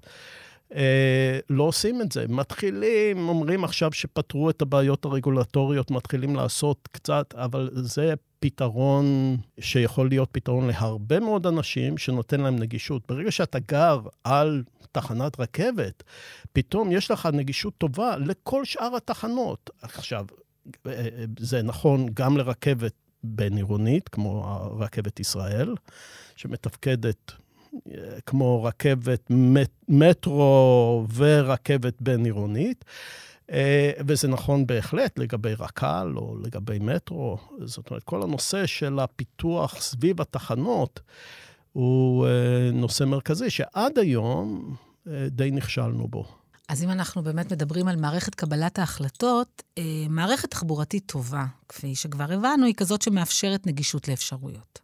אה, 0.75 1.39
לא 1.51 1.63
עושים 1.63 2.01
את 2.01 2.13
זה. 2.13 2.25
מתחילים, 2.29 3.29
אומרים 3.29 3.65
עכשיו 3.65 3.93
שפתרו 3.93 4.51
את 4.51 4.63
הבעיות 4.63 5.05
הרגולטוריות, 5.05 5.91
מתחילים 5.91 6.37
לעשות 6.37 6.89
קצת, 6.93 7.35
אבל 7.37 7.71
זה 7.73 8.15
פתרון 8.41 9.37
שיכול 9.61 10.09
להיות 10.09 10.29
פתרון 10.33 10.67
להרבה 10.67 11.21
מאוד 11.21 11.47
אנשים 11.47 11.99
שנותן 11.99 12.41
להם 12.41 12.57
נגישות. 12.57 13.03
ברגע 13.09 13.31
שאתה 13.31 13.59
גר 13.59 14.01
על 14.25 14.63
תחנת 14.93 15.41
רכבת, 15.41 16.03
פתאום 16.53 16.93
יש 16.93 17.11
לך 17.11 17.29
נגישות 17.33 17.75
טובה 17.79 18.17
לכל 18.17 18.65
שאר 18.65 18.97
התחנות. 18.97 19.71
עכשיו, 19.83 20.27
אה, 20.87 21.09
זה 21.39 21.63
נכון 21.63 22.07
גם 22.15 22.37
לרכבת 22.37 22.93
בין-עירונית, 23.25 24.09
כמו 24.09 24.45
הרכבת 24.47 25.21
ישראל, 25.21 25.75
שמתפקדת 26.37 27.33
כמו 28.27 28.65
רכבת 28.65 29.31
מטרו 29.89 31.07
ורכבת 31.15 32.03
בין-עירונית. 32.03 32.85
אה, 33.53 33.91
וזה 34.07 34.29
נכון 34.29 34.67
בהחלט 34.67 35.19
לגבי 35.19 35.55
רק"ל 35.55 36.13
או 36.17 36.37
לגבי 36.43 36.79
מטרו. 36.81 37.39
זאת 37.65 37.91
אומרת, 37.91 38.05
כל 38.05 38.23
הנושא 38.23 38.67
של 38.67 38.99
הפיתוח 38.99 39.81
סביב 39.81 40.21
התחנות 40.21 41.01
הוא 41.73 42.27
אה, 42.27 42.31
נושא 42.73 43.05
מרכזי 43.05 43.51
שעד 43.51 43.99
היום 43.99 44.75
אה, 45.07 45.27
די 45.31 45.51
נכשלנו 45.51 46.09
בו. 46.09 46.25
אז 46.69 46.83
אם 46.83 46.91
אנחנו 46.91 47.23
באמת 47.23 47.53
מדברים 47.53 47.89
על 47.89 47.97
מערכת 47.97 48.35
קבלת 48.35 48.79
ההחלטות, 48.79 49.63
מערכת 50.09 50.51
תחבורתית 50.51 51.03
טובה, 51.07 51.45
כפי 51.69 51.95
שכבר 51.95 52.33
הבנו, 52.33 52.67
היא 52.67 52.75
כזאת 52.75 53.03
שמאפשרת 53.03 53.67
נגישות 53.67 54.09
לאפשרויות. 54.09 54.81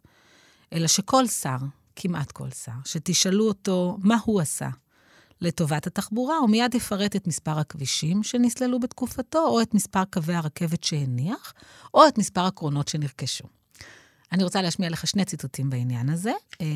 אלא 0.73 0.87
שכל 0.87 1.27
שר, 1.27 1.57
כמעט 1.95 2.31
כל 2.31 2.49
שר, 2.49 2.71
שתשאלו 2.85 3.47
אותו 3.47 3.97
מה 4.03 4.17
הוא 4.25 4.41
עשה 4.41 4.69
לטובת 5.41 5.87
התחבורה, 5.87 6.37
הוא 6.37 6.49
מיד 6.49 6.75
יפרט 6.75 7.15
את 7.15 7.27
מספר 7.27 7.59
הכבישים 7.59 8.23
שנסללו 8.23 8.79
בתקופתו, 8.79 9.47
או 9.47 9.61
את 9.61 9.73
מספר 9.73 10.03
קווי 10.05 10.35
הרכבת 10.35 10.83
שהניח, 10.83 11.53
או 11.93 12.07
את 12.07 12.17
מספר 12.17 12.41
הקרונות 12.41 12.87
שנרכשו. 12.87 13.45
אני 14.31 14.43
רוצה 14.43 14.61
להשמיע 14.61 14.89
לך 14.89 15.07
שני 15.07 15.25
ציטוטים 15.25 15.69
בעניין 15.69 16.09
הזה, 16.09 16.31
אה, 16.61 16.67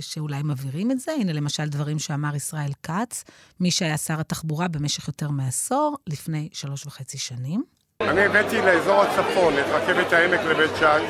שאולי 0.00 0.42
מבהירים 0.44 0.90
את 0.90 1.00
זה. 1.00 1.12
הנה 1.12 1.32
למשל 1.32 1.68
דברים 1.68 1.98
שאמר 1.98 2.36
ישראל 2.36 2.70
כץ, 2.82 3.24
מי 3.60 3.70
שהיה 3.70 3.96
שר 3.96 4.20
התחבורה 4.20 4.68
במשך 4.68 5.08
יותר 5.08 5.30
מעשור, 5.30 5.96
לפני 6.06 6.48
שלוש 6.52 6.86
וחצי 6.86 7.18
שנים. 7.18 7.64
אני 8.00 8.24
הבאתי 8.24 8.56
לאזור 8.56 9.02
הצפון 9.02 9.54
את 9.58 9.64
רכבת 9.68 10.12
העמק 10.12 10.40
לבית 10.40 10.70
שאן, 10.80 11.02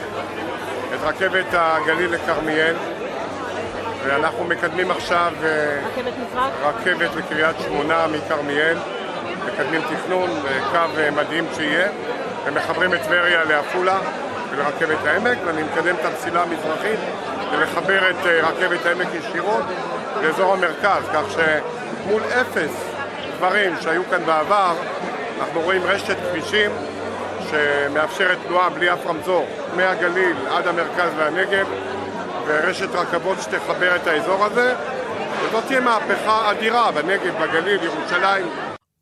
את 0.95 1.01
רכבת 1.01 1.47
הגליל 1.53 2.11
לכרמיאל, 2.11 2.94
ואנחנו 4.05 4.45
מקדמים 4.45 4.91
עכשיו 4.91 5.33
אה, 5.43 5.81
רכבת 5.87 6.13
מפרץ? 6.23 6.53
רכבת 6.63 7.17
לקריית 7.17 7.57
שמונה 7.65 8.07
מכרמיאל, 8.07 8.77
מקדמים 9.47 9.81
תכנון, 9.81 10.31
אה, 10.31 10.61
קו 10.71 10.99
אה, 11.01 11.11
מדהים 11.11 11.45
שיהיה, 11.57 11.89
ומחברים 12.47 12.95
את 12.95 13.03
טבריה 13.03 13.45
לעפולה 13.45 13.99
ולרכבת 14.51 15.07
העמק, 15.07 15.39
ואני 15.45 15.63
מקדם 15.63 15.95
את 15.95 16.05
המסילה 16.05 16.43
המזרחית 16.43 16.99
ולחבר 17.53 18.11
את 18.11 18.17
רכבת 18.43 18.87
העמק 18.87 19.09
ישירות 19.15 19.65
לאזור 20.23 20.53
המרכז, 20.53 21.03
כך 21.13 21.25
שמול 21.31 22.23
אפס 22.41 22.95
דברים 23.37 23.73
שהיו 23.81 24.03
כאן 24.11 24.25
בעבר, 24.27 24.75
אנחנו 25.41 25.61
רואים 25.61 25.83
רשת 25.85 26.17
כבישים 26.31 26.71
שמאפשרת 27.51 28.39
תנועה 28.47 28.71
בלי 28.71 28.93
אף 28.93 29.07
רמזור 29.07 29.47
מהגליל 29.77 30.37
עד 30.51 30.67
המרכז 30.67 31.11
והנגב 31.17 31.67
ורשת 32.47 32.89
רכבות 32.93 33.39
שתחבר 33.43 33.97
את 33.97 34.07
האזור 34.07 34.45
הזה, 34.45 34.75
וזאת 35.43 35.65
תהיה 35.67 35.81
מהפכה 35.81 36.51
אדירה 36.51 36.93
בנגב, 36.93 37.35
בגליל, 37.43 37.83
ירושלים. 37.83 38.47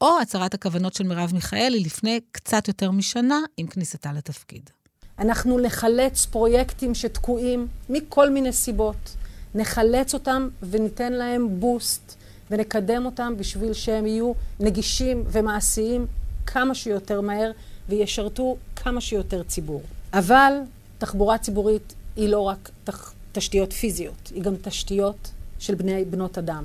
או 0.00 0.20
הצהרת 0.22 0.54
הכוונות 0.54 0.94
של 0.94 1.04
מרב 1.04 1.30
מיכאלי 1.34 1.80
לפני 1.80 2.20
קצת 2.32 2.68
יותר 2.68 2.90
משנה 2.90 3.38
עם 3.56 3.66
כניסתה 3.66 4.12
לתפקיד. 4.12 4.70
אנחנו 5.18 5.58
נחלץ 5.58 6.26
פרויקטים 6.26 6.94
שתקועים 6.94 7.66
מכל 7.88 8.30
מיני 8.30 8.52
סיבות. 8.52 9.16
נחלץ 9.54 10.14
אותם 10.14 10.48
וניתן 10.62 11.12
להם 11.12 11.60
בוסט 11.60 12.14
ונקדם 12.50 13.06
אותם 13.06 13.34
בשביל 13.36 13.72
שהם 13.72 14.06
יהיו 14.06 14.32
נגישים 14.60 15.24
ומעשיים 15.26 16.06
כמה 16.46 16.74
שיותר 16.74 17.20
מהר 17.20 17.50
וישרתו 17.88 18.56
כמה 18.76 19.00
שיותר 19.00 19.42
ציבור. 19.42 19.82
אבל 20.12 20.52
תחבורה 20.98 21.38
ציבורית 21.38 21.94
היא 22.16 22.28
לא 22.28 22.40
רק 22.40 22.70
תח... 22.84 23.12
תשתיות 23.32 23.72
פיזיות, 23.72 24.32
היא 24.34 24.42
גם 24.42 24.54
תשתיות 24.62 25.30
של 25.58 25.74
בני 25.74 26.04
בנות 26.04 26.38
אדם. 26.38 26.64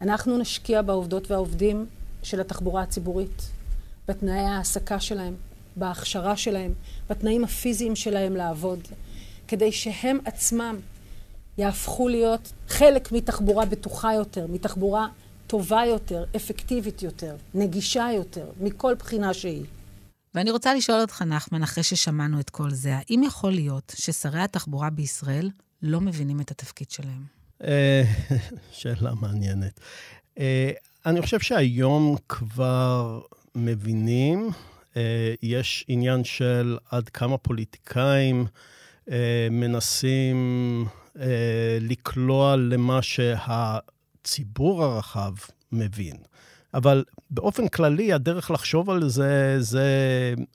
אנחנו 0.00 0.38
נשקיע 0.38 0.82
בעובדות 0.82 1.30
והעובדים 1.30 1.86
של 2.22 2.40
התחבורה 2.40 2.82
הציבורית, 2.82 3.42
בתנאי 4.08 4.40
ההעסקה 4.40 5.00
שלהם, 5.00 5.34
בהכשרה 5.76 6.36
שלהם, 6.36 6.72
בתנאים 7.10 7.44
הפיזיים 7.44 7.96
שלהם 7.96 8.36
לעבוד, 8.36 8.80
כדי 9.48 9.72
שהם 9.72 10.18
עצמם 10.24 10.76
יהפכו 11.58 12.08
להיות 12.08 12.52
חלק 12.68 13.12
מתחבורה 13.12 13.64
בטוחה 13.64 14.14
יותר, 14.14 14.46
מתחבורה 14.46 15.08
טובה 15.46 15.82
יותר, 15.86 16.24
אפקטיבית 16.36 17.02
יותר, 17.02 17.36
נגישה 17.54 18.08
יותר, 18.14 18.46
מכל 18.60 18.94
בחינה 18.94 19.34
שהיא. 19.34 19.64
ואני 20.34 20.50
רוצה 20.50 20.74
לשאול 20.74 21.00
אותך, 21.00 21.22
נחמן, 21.22 21.62
אחרי 21.62 21.82
ששמענו 21.82 22.40
את 22.40 22.50
כל 22.50 22.70
זה, 22.70 22.96
האם 22.96 23.22
יכול 23.22 23.52
להיות 23.52 23.92
ששרי 23.96 24.40
התחבורה 24.40 24.90
בישראל 24.90 25.50
לא 25.82 26.00
מבינים 26.00 26.40
את 26.40 26.50
התפקיד 26.50 26.90
שלהם? 26.90 27.24
אה, 27.64 28.02
שאלה 28.72 29.14
מעניינת. 29.14 29.80
אה, 30.38 30.70
אני 31.06 31.22
חושב 31.22 31.40
שהיום 31.40 32.16
כבר 32.28 33.20
מבינים, 33.54 34.50
אה, 34.96 35.34
יש 35.42 35.84
עניין 35.88 36.24
של 36.24 36.78
עד 36.90 37.08
כמה 37.08 37.38
פוליטיקאים 37.38 38.46
מנסים 39.50 40.86
לקלוע 41.80 42.56
למה 42.56 43.02
שהציבור 43.02 44.84
הרחב 44.84 45.32
מבין. 45.72 46.16
אבל 46.76 47.04
באופן 47.30 47.68
כללי, 47.68 48.12
הדרך 48.12 48.50
לחשוב 48.50 48.90
על 48.90 49.08
זה, 49.08 49.56
זה 49.58 49.84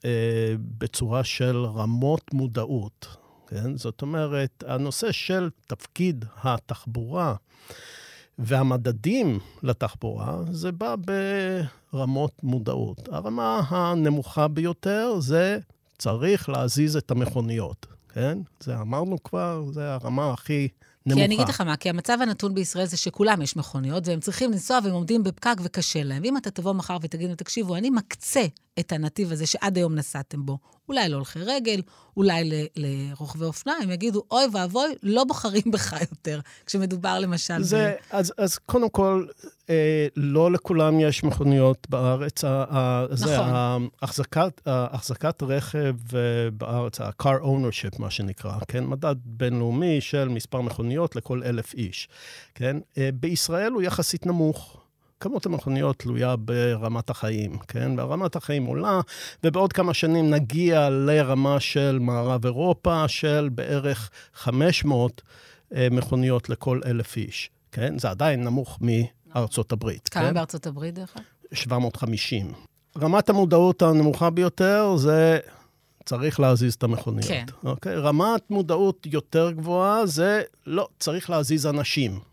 אה, 0.06 0.54
בצורה 0.78 1.24
של 1.24 1.66
רמות 1.66 2.34
מודעות. 2.34 3.21
כן? 3.52 3.78
זאת 3.78 4.02
אומרת, 4.02 4.64
הנושא 4.68 5.12
של 5.12 5.50
תפקיד 5.68 6.26
התחבורה 6.44 7.36
והמדדים 8.40 9.40
לתחבורה, 9.64 10.38
זה 10.52 10.72
בא 10.72 10.96
ברמות 11.94 12.44
מודעות. 12.44 13.10
הרמה 13.12 13.62
הנמוכה 13.68 14.48
ביותר 14.48 15.16
זה 15.20 15.60
צריך 15.98 16.50
להזיז 16.50 16.96
את 16.96 17.12
המכוניות, 17.12 17.86
כן? 18.10 18.38
זה 18.60 18.78
אמרנו 18.78 19.24
כבר, 19.24 19.64
זה 19.72 19.94
הרמה 19.94 20.34
הכי 20.34 20.68
נמוכה. 21.06 21.22
כי 21.22 21.26
אני 21.26 21.36
אגיד 21.36 21.50
לך 21.50 21.62
מה, 21.62 21.78
כי 21.78 21.90
המצב 21.90 22.18
הנתון 22.22 22.54
בישראל 22.54 22.86
זה 22.86 22.98
שכולם 22.98 23.42
יש 23.42 23.56
מכוניות, 23.56 24.08
והם 24.08 24.20
צריכים 24.20 24.52
לנסוע 24.52 24.80
והם 24.84 24.94
עומדים 24.94 25.24
בפקק 25.24 25.56
וקשה 25.64 26.04
להם. 26.04 26.22
ואם 26.24 26.38
אתה 26.38 26.52
תבוא 26.52 26.74
מחר 26.74 26.98
ותגיד 27.02 27.28
להם, 27.28 27.36
תקשיבו, 27.36 27.76
אני 27.76 27.90
מקצה 27.90 28.46
את 28.80 28.92
הנתיב 28.92 29.32
הזה 29.32 29.46
שעד 29.46 29.78
היום 29.78 29.96
נסעתם 29.96 30.46
בו, 30.46 30.58
אולי 30.90 31.10
להולכי 31.10 31.40
רגל, 31.40 31.82
אולי 32.18 32.70
לרוכבי 32.76 33.46
אופנוע, 33.46 33.76
הם 33.84 33.92
יגידו, 33.92 34.24
אוי 34.32 34.44
ואבוי, 34.54 34.96
לא 35.04 35.24
בוחרים 35.24 35.64
בך 35.74 35.96
יותר, 36.12 36.40
כשמדובר 36.66 37.20
למשל... 37.20 37.64
זה, 37.64 37.96
ב... 38.00 38.16
אז, 38.16 38.34
אז 38.38 38.58
קודם 38.58 38.90
כל, 38.90 39.26
אה, 39.70 40.08
לא 40.16 40.52
לכולם 40.52 41.00
יש 41.00 41.24
מכוניות 41.24 41.88
בארץ. 41.90 42.44
ה, 42.44 43.06
נכון. 43.06 43.18
זה, 43.18 43.38
ההחזקת, 43.40 44.62
ההחזקת 44.66 45.44
רכב 45.44 45.96
אה, 46.16 46.52
בארץ, 46.54 47.02
ה-car 47.02 47.44
ownership, 47.44 48.00
מה 48.00 48.10
שנקרא, 48.10 48.58
כן? 48.68 48.84
מדד 48.84 49.16
בינלאומי 49.26 50.02
של 50.02 50.28
מספר 50.28 50.62
מכוניות 50.62 51.16
לכל 51.16 51.44
אלף 51.44 51.74
איש, 51.74 52.10
כן? 52.56 52.78
אה, 52.98 53.10
בישראל 53.14 53.72
הוא 53.72 53.82
יחסית 53.82 54.26
נמוך. 54.26 54.81
כמות 55.22 55.46
המכוניות 55.46 56.00
תלויה 56.00 56.36
ברמת 56.36 57.10
החיים, 57.10 57.58
כן? 57.58 57.92
ורמת 58.00 58.36
החיים 58.36 58.66
עולה, 58.66 59.02
ובעוד 59.44 59.74
כמה 59.74 59.94
שנים 59.94 60.30
נגיע 60.30 60.90
לרמה 60.90 61.60
של 61.60 62.00
מערב 62.02 62.46
אירופה, 62.46 63.08
של 63.08 63.50
בערך 63.52 64.10
500 64.34 65.22
אה, 65.76 65.88
מכוניות 65.92 66.50
לכל 66.50 66.80
אלף 66.86 67.18
איש, 67.18 67.50
כן? 67.72 68.00
זה 68.00 68.10
עדיין 68.10 68.44
נמוך 68.44 68.80
מארצות 68.82 69.72
הברית, 69.72 70.10
כמה 70.10 70.24
כן? 70.24 70.34
בארצות 70.34 70.68
הברית, 70.68 70.94
דרך 70.96 71.14
אגב? 71.16 71.26
750. 71.54 72.54
רמת 72.98 73.30
המודעות 73.30 73.82
הנמוכה 73.82 74.30
ביותר 74.30 74.96
זה 74.98 75.40
צריך 76.06 76.40
להזיז 76.40 76.74
את 76.74 76.84
המכוניות. 76.84 77.28
כן. 77.28 77.46
אוקיי? 77.64 77.96
רמת 77.96 78.50
מודעות 78.50 79.08
יותר 79.12 79.52
גבוהה 79.52 80.06
זה 80.06 80.42
לא, 80.68 80.88
צריך 81.00 81.30
להזיז 81.30 81.66
אנשים. 81.66 82.31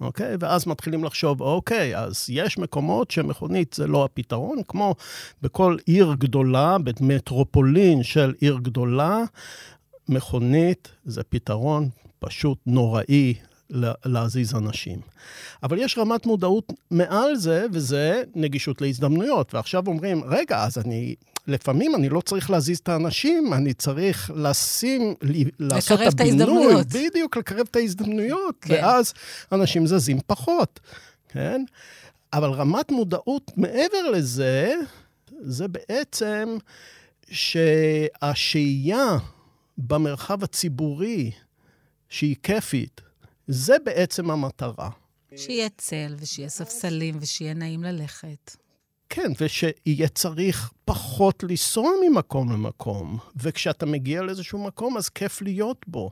אוקיי? 0.00 0.36
ואז 0.40 0.66
מתחילים 0.66 1.04
לחשוב, 1.04 1.42
אוקיי, 1.42 1.98
אז 1.98 2.26
יש 2.28 2.58
מקומות 2.58 3.10
שמכונית 3.10 3.72
זה 3.72 3.86
לא 3.86 4.04
הפתרון, 4.04 4.58
כמו 4.68 4.94
בכל 5.42 5.76
עיר 5.86 6.14
גדולה, 6.18 6.76
במטרופולין 6.78 8.02
של 8.02 8.34
עיר 8.40 8.58
גדולה, 8.62 9.22
מכונית 10.08 10.88
זה 11.04 11.22
פתרון 11.22 11.88
פשוט 12.18 12.58
נוראי 12.66 13.34
להזיז 14.04 14.54
אנשים. 14.54 15.00
אבל 15.62 15.78
יש 15.78 15.98
רמת 15.98 16.26
מודעות 16.26 16.72
מעל 16.90 17.36
זה, 17.36 17.66
וזה 17.72 18.22
נגישות 18.34 18.80
להזדמנויות. 18.80 19.54
ועכשיו 19.54 19.86
אומרים, 19.86 20.24
רגע, 20.24 20.64
אז 20.64 20.78
אני 20.78 21.14
לפעמים 21.46 21.94
אני 21.94 22.08
לא 22.08 22.20
צריך 22.20 22.50
להזיז 22.50 22.78
את 22.78 22.88
האנשים, 22.88 23.54
אני 23.54 23.74
צריך 23.74 24.30
לשים, 24.34 25.14
לעשות 25.58 26.00
את 26.02 26.06
הבינוי. 26.06 26.06
לקרב 26.06 26.14
את 26.14 26.20
ההזדמנויות. 26.20 26.86
בדיוק, 26.86 27.36
לקרב 27.36 27.66
את 27.70 27.76
ההזדמנויות, 27.76 28.54
כן. 28.60 28.74
ואז 28.74 29.14
אנשים 29.52 29.86
זזים 29.86 30.18
פחות, 30.26 30.80
כן? 31.28 31.64
אבל 32.32 32.50
רמת 32.50 32.90
מודעות 32.90 33.50
מעבר 33.56 34.10
לזה, 34.12 34.74
זה 35.40 35.68
בעצם 35.68 36.56
שהשהייה 37.30 39.18
במרחב 39.78 40.44
הציבורי, 40.44 41.30
שהיא 42.08 42.36
כיפית, 42.42 43.00
זה 43.48 43.76
בעצם 43.84 44.30
המטרה. 44.30 44.90
שיהיה 45.36 45.68
צל, 45.76 46.14
ושיהיה 46.18 46.48
ספסלים, 46.48 47.18
ושיהיה 47.20 47.54
נעים 47.54 47.82
ללכת. 47.82 48.56
כן, 49.08 49.32
ושיהיה 49.40 50.08
צריך 50.14 50.72
פחות 50.84 51.42
לנסוע 51.42 51.90
ממקום 52.08 52.52
למקום, 52.52 53.18
וכשאתה 53.36 53.86
מגיע 53.86 54.22
לאיזשהו 54.22 54.58
מקום, 54.64 54.96
אז 54.96 55.08
כיף 55.08 55.42
להיות 55.42 55.84
בו, 55.86 56.10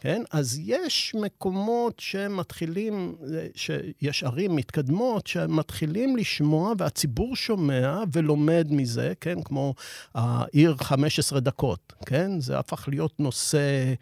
כן? 0.00 0.22
אז 0.30 0.60
יש 0.62 1.14
מקומות 1.14 2.00
שמתחילים, 2.00 3.16
שיש 3.54 4.24
ערים 4.24 4.56
מתקדמות 4.56 5.26
שמתחילים 5.26 6.16
לשמוע, 6.16 6.72
והציבור 6.78 7.36
שומע 7.36 8.02
ולומד 8.12 8.66
מזה, 8.70 9.12
כן? 9.20 9.42
כמו 9.42 9.74
העיר 10.14 10.76
15 10.76 11.40
דקות, 11.40 11.92
כן? 12.06 12.40
זה 12.40 12.58
הפך 12.58 12.88
להיות 12.88 13.20
נושא... 13.20 13.94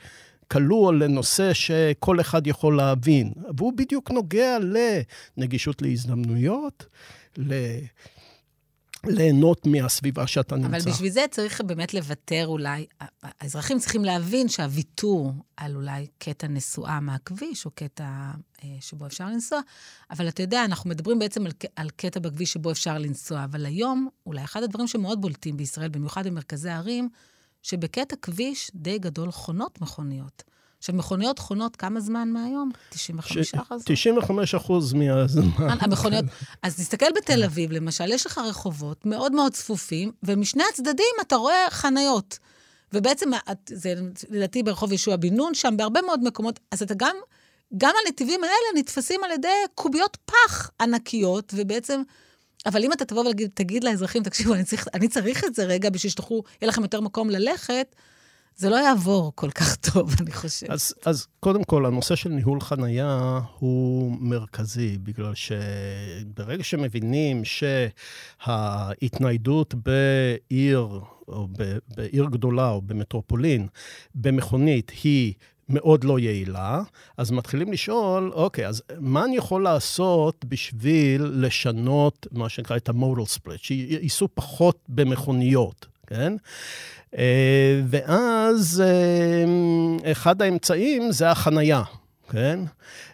כלוא 0.52 0.92
לנושא 0.92 1.52
שכל 1.52 2.20
אחד 2.20 2.46
יכול 2.46 2.76
להבין, 2.76 3.32
והוא 3.56 3.72
בדיוק 3.76 4.10
נוגע 4.10 4.58
לנגישות 5.38 5.82
להזדמנויות, 5.82 6.86
ליהנות 9.06 9.66
מהסביבה 9.66 10.26
שאתה 10.26 10.56
נמצא. 10.56 10.68
אבל 10.68 10.78
בשביל 10.92 11.10
זה 11.10 11.24
צריך 11.30 11.60
באמת 11.60 11.94
לוותר 11.94 12.46
אולי, 12.46 12.86
האזרחים 13.22 13.78
צריכים 13.78 14.04
להבין 14.04 14.48
שהוויתור 14.48 15.32
על 15.56 15.76
אולי 15.76 16.06
קטע 16.18 16.46
נסועה 16.48 17.00
מהכביש, 17.00 17.66
או 17.66 17.70
קטע 17.70 18.04
אה, 18.64 18.68
שבו 18.80 19.06
אפשר 19.06 19.26
לנסוע, 19.26 19.60
אבל 20.10 20.28
אתה 20.28 20.42
יודע, 20.42 20.64
אנחנו 20.64 20.90
מדברים 20.90 21.18
בעצם 21.18 21.46
על, 21.46 21.52
על 21.76 21.90
קטע 21.90 22.20
בכביש 22.20 22.52
שבו 22.52 22.70
אפשר 22.70 22.98
לנסוע, 22.98 23.44
אבל 23.44 23.66
היום, 23.66 24.08
אולי 24.26 24.44
אחד 24.44 24.62
הדברים 24.62 24.88
שמאוד 24.88 25.20
בולטים 25.20 25.56
בישראל, 25.56 25.88
במיוחד 25.88 26.26
במרכזי 26.26 26.70
הערים, 26.70 27.08
שבקטע 27.62 28.16
כביש 28.22 28.70
די 28.75 28.98
גדול 28.98 29.31
חונות 29.31 29.81
מכוניות. 29.81 30.42
עכשיו, 30.79 30.94
מכוניות 30.94 31.38
חונות 31.38 31.77
כמה 31.77 32.01
זמן 32.01 32.29
מהיום? 32.33 32.70
95 32.88 33.55
אחוז? 33.55 33.83
95 33.85 34.55
אחוז 34.55 34.92
מהזמן. 34.92 35.44
המכוניות... 35.59 36.25
אז 36.62 36.77
תסתכל 36.77 37.07
בתל 37.16 37.44
אביב, 37.44 37.72
למשל, 37.72 38.12
יש 38.12 38.27
לך 38.27 38.38
רחובות 38.38 39.07
מאוד 39.07 39.33
מאוד 39.33 39.53
צפופים, 39.53 40.12
ומשני 40.22 40.62
הצדדים 40.72 41.14
אתה 41.20 41.37
רואה 41.37 41.66
חניות. 41.70 42.38
ובעצם, 42.92 43.31
זה 43.68 43.94
לדעתי 44.31 44.62
ברחוב 44.62 44.92
ישוע 44.92 45.16
בן 45.16 45.35
נון, 45.35 45.55
שם 45.55 45.75
בהרבה 45.77 46.03
מאוד 46.03 46.25
מקומות, 46.25 46.61
אז 46.70 46.83
אתה 46.83 46.94
גם, 46.94 47.16
גם 47.77 47.94
הנתיבים 48.07 48.44
האלה 48.44 48.81
נתפסים 48.81 49.25
על 49.25 49.31
ידי 49.31 49.48
קוביות 49.75 50.16
פח 50.25 50.70
ענקיות, 50.81 51.55
ובעצם... 51.57 52.03
אבל 52.66 52.85
אם 52.85 52.92
אתה 52.92 53.05
תבוא 53.05 53.25
ותגיד 53.44 53.85
לאזרחים, 53.85 54.22
תקשיבו, 54.22 54.55
אני 54.55 54.64
צריך, 54.64 54.88
אני 54.94 55.09
צריך 55.09 55.44
את 55.44 55.55
זה 55.55 55.64
רגע 55.64 55.90
בשביל 55.90 56.11
שתוכלו, 56.11 56.42
יהיה 56.61 56.68
לכם 56.68 56.83
יותר 56.83 57.01
מקום 57.01 57.31
ללכת, 57.31 57.96
זה 58.57 58.70
לא 58.70 58.77
יעבור 58.77 59.33
כל 59.35 59.51
כך 59.51 59.77
טוב, 59.77 60.14
אני 60.20 60.33
חושבת. 60.33 60.70
אז, 60.70 60.94
אז 61.07 61.27
קודם 61.40 61.64
כל, 61.64 61.87
הנושא 61.87 62.14
של 62.14 62.31
ניהול 62.31 62.61
חנייה 62.61 63.40
הוא 63.59 64.16
מרכזי, 64.20 64.98
בגלל 64.98 65.35
שברגע 65.35 66.64
שמבינים 66.64 67.42
שההתניידות 68.46 69.75
בעיר, 69.75 71.01
או 71.29 71.48
בעיר 71.96 72.25
גדולה, 72.25 72.70
או 72.70 72.83
במטרופולין, 72.83 73.66
במכונית, 74.14 74.92
היא 75.03 75.35
מאוד 75.68 76.05
לא 76.05 76.18
יעילה, 76.18 76.83
אז 77.16 77.31
מתחילים 77.31 77.72
לשאול, 77.72 78.31
אוקיי, 78.35 78.66
אז 78.66 78.83
מה 78.98 79.25
אני 79.25 79.37
יכול 79.37 79.62
לעשות 79.62 80.44
בשביל 80.44 81.22
לשנות 81.35 82.27
מה 82.33 82.48
שנקרא 82.48 82.77
את 82.77 82.88
ה-modal 82.88 83.38
split, 83.38 83.59
שייסעו 83.59 84.29
פחות 84.35 84.79
במכוניות, 84.88 85.87
כן? 86.07 86.33
אה, 87.18 87.81
ואז 87.87 88.83
אה, 88.85 90.12
אחד 90.12 90.42
האמצעים 90.42 91.12
זה 91.12 91.31
החנייה, 91.31 91.83
כן? 92.31 92.61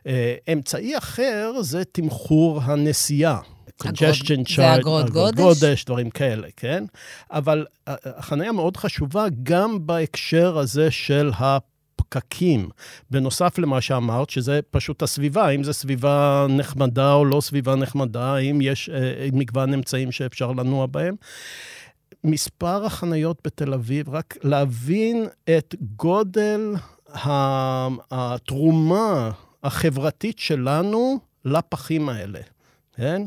אה, 0.07 0.35
אמצעי 0.53 0.99
אחר 0.99 1.53
זה 1.61 1.85
תמחור 1.85 2.61
הנסיעה. 2.63 3.41
congestion 3.83 4.49
charge, 4.49 4.81
אגרות 4.81 5.11
גודש? 5.11 5.41
גודש, 5.41 5.85
דברים 5.85 6.11
כאלה, 6.11 6.49
כן? 6.57 6.85
אבל 7.31 7.67
החנייה 7.87 8.53
מאוד 8.53 8.77
חשובה 8.77 9.27
גם 9.43 9.87
בהקשר 9.87 10.59
הזה 10.59 10.91
של 10.91 11.31
הפקקים. 12.09 12.69
בנוסף 13.11 13.59
למה 13.59 13.81
שאמרת, 13.81 14.31
שזה 14.31 14.61
פשוט 14.71 15.03
הסביבה, 15.03 15.47
האם 15.47 15.65
זו 15.65 15.73
סביבה 15.73 16.47
נחמדה 16.49 17.13
או 17.13 17.25
לא 17.25 17.41
סביבה 17.41 17.75
נחמדה, 17.75 18.35
האם 18.35 18.61
יש 18.61 18.91
מגוון 19.33 19.75
אמצעים 19.75 20.13
שאפשר 20.13 20.53
לנוע 20.53 20.87
בהם. 20.87 21.15
מספר 22.25 22.85
החניות 22.85 23.39
בתל 23.45 23.75
אביב, 23.75 24.09
רק 24.09 24.37
להבין 24.43 25.27
את 25.59 25.75
גודל 25.97 26.75
התרומה 28.11 29.31
החברתית 29.65 30.39
שלנו 30.39 31.19
לפחים 31.45 32.09
האלה, 32.09 32.41
כן? 32.99 33.23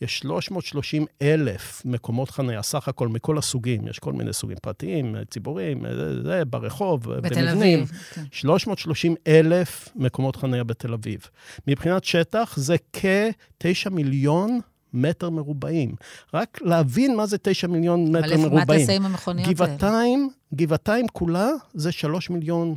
יש 0.00 0.18
330 0.18 1.06
אלף 1.22 1.82
מקומות 1.84 2.30
חניה, 2.30 2.62
סך 2.62 2.88
הכל, 2.88 3.08
מכל 3.08 3.38
הסוגים. 3.38 3.88
יש 3.88 3.98
כל 3.98 4.12
מיני 4.12 4.32
סוגים 4.32 4.56
פרטיים, 4.62 5.16
ציבוריים, 5.30 5.84
זה, 5.94 6.22
זה 6.22 6.44
ברחוב, 6.44 7.10
בתל 7.14 7.46
במבנים. 7.52 7.78
אביב. 7.78 7.92
330 8.32 9.14
כן. 9.14 9.30
אלף 9.32 9.88
מקומות 9.96 10.36
חניה 10.36 10.64
בתל 10.64 10.92
אביב. 10.92 11.20
מבחינת 11.66 12.04
שטח, 12.04 12.54
זה 12.56 12.76
כ-9 12.92 13.90
מיליון 13.90 14.60
מטר 14.94 15.30
מרובעים. 15.30 15.94
רק 16.34 16.58
להבין 16.62 17.16
מה 17.16 17.26
זה 17.26 17.38
9 17.38 17.66
מיליון 17.66 18.08
מטר 18.08 18.18
אבל 18.18 18.32
איפה- 18.32 18.42
מרובעים. 18.42 18.66
מה 18.68 18.78
תעשה 18.78 18.92
עם 18.92 19.06
המכוניות 19.06 19.60
האלה? 19.60 19.74
גבעתיים, 19.76 20.30
גבעתיים 20.54 21.06
כולה 21.12 21.48
זה 21.74 21.92
3 21.92 22.30
מיליון 22.30 22.74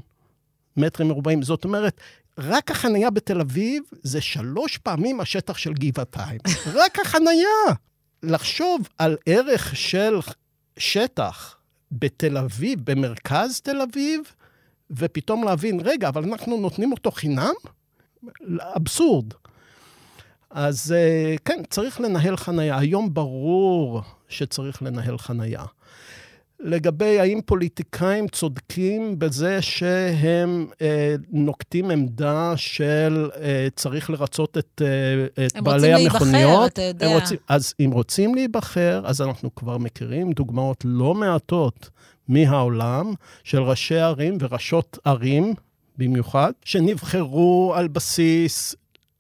מטרים 0.78 1.08
מרובעים. 1.10 1.42
זאת 1.42 1.66
אומרת, 1.66 2.02
רק 2.38 2.72
החנייה 2.72 3.10
בתל 3.10 3.42
אביב 3.42 3.84
זה 4.04 4.22
שלוש 4.22 4.78
פעמים 4.78 5.20
השטח 5.20 5.58
של 5.58 5.74
גבעתיים. 5.74 6.40
רק 6.80 7.00
החנייה. 7.00 7.76
לחשוב 8.24 8.88
על 8.98 9.18
ערך 9.26 9.76
של 9.76 10.20
שטח 10.78 11.56
בתל 11.92 12.38
אביב, 12.38 12.80
במרכז 12.84 13.62
תל 13.62 13.82
אביב, 13.82 14.22
ופתאום 14.92 15.44
להבין, 15.44 15.80
רגע, 15.84 16.08
אבל 16.08 16.24
אנחנו 16.24 16.58
נותנים 16.58 16.92
אותו 16.92 17.12
חינם? 17.12 17.54
אבסורד. 18.60 19.34
אז 20.50 20.92
אה, 20.92 21.36
כן, 21.46 21.62
צריך 21.70 22.02
לנהל 22.02 22.38
חנייה. 22.38 22.78
היום 22.78 23.14
ברור 23.14 24.02
שצריך 24.30 24.82
לנהל 24.82 25.18
חנייה. 25.18 25.64
לגבי 26.64 27.20
האם 27.20 27.40
פוליטיקאים 27.46 28.28
צודקים 28.28 29.20
בזה 29.20 29.62
שהם 29.62 30.68
אה, 30.82 31.16
נוקטים 31.32 31.92
עמדה 31.92 32.54
של 32.56 33.30
אה, 33.42 33.68
צריך 33.76 34.10
לרצות 34.10 34.58
את, 34.58 34.82
אה, 34.86 35.46
את 35.46 35.56
הם 35.56 35.64
בעלי 35.64 35.78
רוצים 35.78 35.96
להיבחר, 35.96 36.26
המכוניות. 36.26 36.72
אתה 36.74 36.82
יודע. 36.82 37.08
הם 37.08 37.20
רוצים, 37.20 37.38
אז 37.48 37.74
אם 37.80 37.92
רוצים 37.94 38.36
להיבחר, 38.36 39.02
אז 39.06 39.22
אנחנו 39.22 39.56
כבר 39.56 39.78
מכירים 39.78 40.32
דוגמאות 40.32 40.84
לא 40.88 41.14
מעטות 41.14 41.90
מהעולם 42.28 43.14
של 43.44 43.62
ראשי 43.62 43.98
ערים 43.98 44.38
וראשות 44.40 44.98
ערים 45.06 45.54
במיוחד, 45.98 46.52
שנבחרו 46.66 47.74
על 47.76 47.88
בסיס 47.88 48.76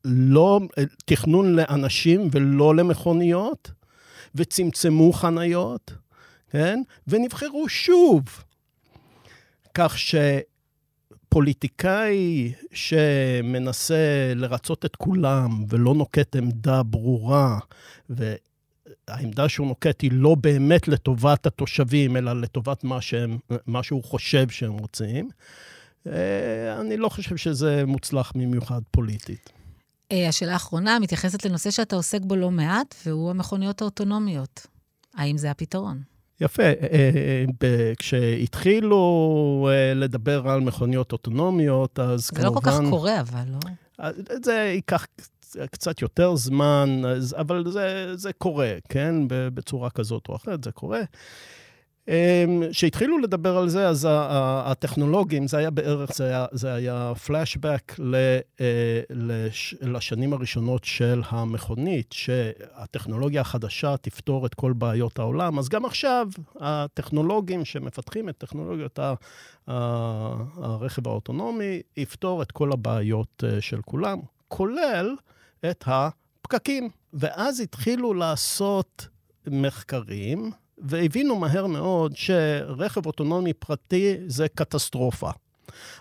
לא 0.06 0.60
תכנון 1.06 1.56
לאנשים 1.56 2.30
ולא 2.32 2.76
למכוניות, 2.76 3.72
וצמצמו 4.36 5.14
חניות. 5.14 6.03
כן? 6.54 6.82
ונבחרו 7.08 7.70
שוב. 7.70 8.24
כך 9.74 9.96
שפוליטיקאי 11.30 12.54
שמנסה 12.74 14.32
לרצות 14.36 14.86
את 14.86 14.96
כולם 14.96 15.66
ולא 15.70 15.94
נוקט 15.94 16.36
עמדה 16.36 16.84
ברורה, 16.84 17.60
והעמדה 18.10 19.50
שהוא 19.50 19.68
נוקט 19.68 20.02
היא 20.02 20.12
לא 20.14 20.36
באמת 20.36 20.88
לטובת 20.88 21.46
התושבים, 21.46 22.18
אלא 22.18 22.34
לטובת 22.42 22.84
מה, 22.84 23.02
שהם, 23.02 23.38
מה 23.68 23.84
שהוא 23.84 24.04
חושב 24.04 24.50
שהם 24.50 24.74
רוצים, 24.74 25.30
אה, 26.08 26.82
אני 26.82 26.98
לא 26.98 27.10
חושב 27.10 27.38
שזה 27.38 27.84
מוצלח 27.86 28.32
במיוחד 28.36 28.82
פוליטית. 28.92 29.50
אה, 30.12 30.28
השאלה 30.28 30.54
האחרונה 30.54 31.00
מתייחסת 31.00 31.46
לנושא 31.46 31.72
שאתה 31.72 31.96
עוסק 31.96 32.22
בו 32.22 32.36
לא 32.36 32.52
מעט, 32.52 32.96
והוא 33.06 33.30
המכוניות 33.30 33.82
האוטונומיות. 33.82 34.68
האם 35.16 35.38
זה 35.38 35.52
הפתרון? 35.52 36.13
יפה. 36.44 36.64
אה, 36.64 36.72
אה, 36.92 37.46
ב- 37.64 37.94
כשהתחילו 37.98 39.70
אה, 39.72 39.94
לדבר 39.94 40.50
על 40.50 40.60
מכוניות 40.60 41.12
אוטונומיות, 41.12 42.00
אז 42.00 42.26
זה 42.26 42.32
כמובן... 42.36 42.56
לא 42.56 42.60
כל 42.60 42.72
כך 42.72 42.80
קורה, 42.90 43.20
אבל 43.20 43.44
לא. 43.48 43.60
אה, 44.04 44.10
זה 44.44 44.54
ייקח 44.54 45.06
קצת 45.72 46.02
יותר 46.02 46.36
זמן, 46.36 47.02
אבל 47.38 47.72
זה, 47.72 48.12
זה 48.16 48.34
קורה, 48.34 48.72
כן? 48.90 49.16
בצורה 49.28 49.90
כזאת 49.90 50.28
או 50.30 50.36
אחרת, 50.36 50.64
זה 50.64 50.72
קורה. 50.72 51.02
כשהתחילו 52.72 53.18
לדבר 53.20 53.58
על 53.58 53.70
זה, 53.70 53.88
אז 53.88 54.08
הטכנולוגים, 54.10 55.48
זה 55.48 55.58
היה 55.58 55.70
בערך, 55.70 56.16
זה 56.16 56.26
היה, 56.26 56.46
זה 56.52 56.74
היה 56.74 57.14
פלשבק 57.26 58.00
ל, 58.00 58.16
אה, 58.62 59.02
לש, 59.10 59.76
לשנים 59.82 60.34
הראשונות 60.34 60.84
של 60.84 61.22
המכונית, 61.28 62.12
שהטכנולוגיה 62.12 63.42
החדשה 63.42 63.98
תפתור 63.98 64.46
את 64.46 64.54
כל 64.54 64.74
בעיות 64.74 65.20
העולם. 65.20 65.60
אז 65.60 65.70
גם 65.70 65.86
עכשיו, 65.86 66.28
הטכנולוגים 66.60 67.66
שמפתחים 67.66 68.30
את 68.30 68.38
טכנולוגיות 68.38 69.00
הרכב 70.58 71.08
האוטונומי, 71.08 71.82
יפתור 71.98 72.42
את 72.42 72.52
כל 72.52 72.72
הבעיות 72.72 73.44
אה, 73.44 73.62
של 73.62 73.82
כולם, 73.82 74.20
כולל 74.48 75.16
את 75.72 75.84
הפקקים. 75.88 76.90
ואז 77.14 77.60
התחילו 77.60 78.14
לעשות 78.14 79.08
מחקרים, 79.48 80.52
והבינו 80.78 81.36
מהר 81.36 81.68
מאוד 81.68 82.16
שרכב 82.16 83.06
אוטונומי 83.06 83.54
פרטי 83.54 84.16
זה 84.28 84.48
קטסטרופה. 84.48 85.30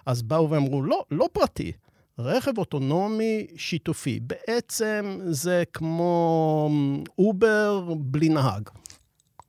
אז 0.06 0.22
באו 0.22 0.50
ואמרו, 0.50 0.82
לא, 0.82 1.04
לא 1.10 1.28
פרטי, 1.32 1.72
רכב 2.18 2.58
אוטונומי 2.58 3.46
שיתופי. 3.56 4.20
בעצם 4.20 5.18
זה 5.24 5.62
כמו 5.72 6.70
אובר 7.18 7.94
בלי 7.98 8.28
נהג. 8.28 8.68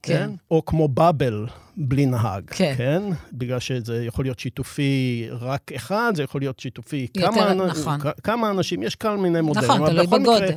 כן. 0.04 0.14
כן? 0.18 0.32
או 0.52 0.66
כמו 0.66 0.88
באבל 0.88 1.46
בלי 1.78 2.06
נהג, 2.06 2.44
כן. 2.48 2.74
כן? 2.78 3.04
בגלל 3.34 3.60
שזה 3.60 4.06
יכול 4.06 4.26
להיות 4.26 4.40
שיתופי 4.40 5.28
רק 5.32 5.72
אחד, 5.76 6.14
זה 6.16 6.24
יכול 6.24 6.42
להיות 6.42 6.60
שיתופי 6.60 7.08
יותר, 7.16 7.32
כמה, 7.32 7.54
נכון. 7.54 8.00
כמה 8.24 8.50
אנשים, 8.50 8.84
יש 8.84 8.96
כל 8.96 9.18
מיני 9.18 9.42
מודלים. 9.42 9.72
נכון, 9.72 9.90
תלוי 9.90 10.08
בגודל. 10.08 10.46
מקרה, 10.46 10.48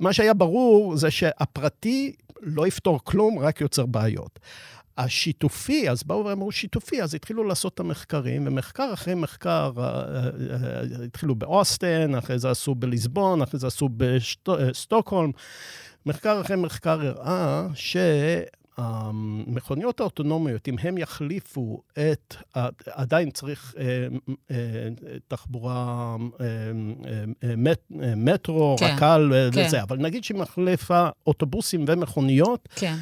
מה 0.00 0.12
שהיה 0.12 0.34
ברור 0.34 0.96
זה 0.96 1.10
שהפרטי 1.10 2.12
לא 2.42 2.66
יפתור 2.66 3.00
כלום, 3.04 3.38
רק 3.38 3.60
יוצר 3.60 3.86
בעיות. 3.86 4.38
השיתופי, 4.98 5.90
אז 5.90 6.02
באו 6.02 6.24
ואמרו 6.24 6.52
שיתופי, 6.52 7.02
אז 7.02 7.14
התחילו 7.14 7.44
לעשות 7.44 7.74
את 7.74 7.80
המחקרים, 7.80 8.46
ומחקר 8.46 8.90
אחרי 8.92 9.14
מחקר, 9.14 9.72
אה, 9.78 9.84
אה, 9.84 10.28
אה, 10.98 11.04
התחילו 11.04 11.34
באוסטן, 11.34 12.14
אחרי 12.14 12.38
זה 12.38 12.50
עשו 12.50 12.74
בליסבון, 12.74 13.42
אחרי 13.42 13.60
זה 13.60 13.66
עשו 13.66 13.88
בסטוקהולם. 14.46 15.30
מחקר 16.06 16.40
אחרי 16.40 16.56
מחקר 16.56 17.00
הראה 17.00 17.66
ש... 17.74 17.96
המכוניות 18.76 20.00
האוטונומיות, 20.00 20.68
אם 20.68 20.76
הם 20.82 20.98
יחליפו 20.98 21.82
את, 21.92 22.36
עדיין 22.86 23.30
צריך 23.30 23.74
אה, 23.78 24.06
אה, 24.50 24.88
תחבורה, 25.28 26.16
אה, 26.40 27.56
מט, 27.56 27.80
מטרו, 28.16 28.76
כן, 28.78 28.94
רק"ל 28.96 29.32
כן. 29.52 29.66
וזה, 29.66 29.82
אבל 29.82 29.96
נגיד 29.98 30.24
שהיא 30.24 30.38
מחליפה 30.38 31.08
אוטובוסים 31.26 31.84
ומכוניות, 31.88 32.68
כן. 32.76 32.96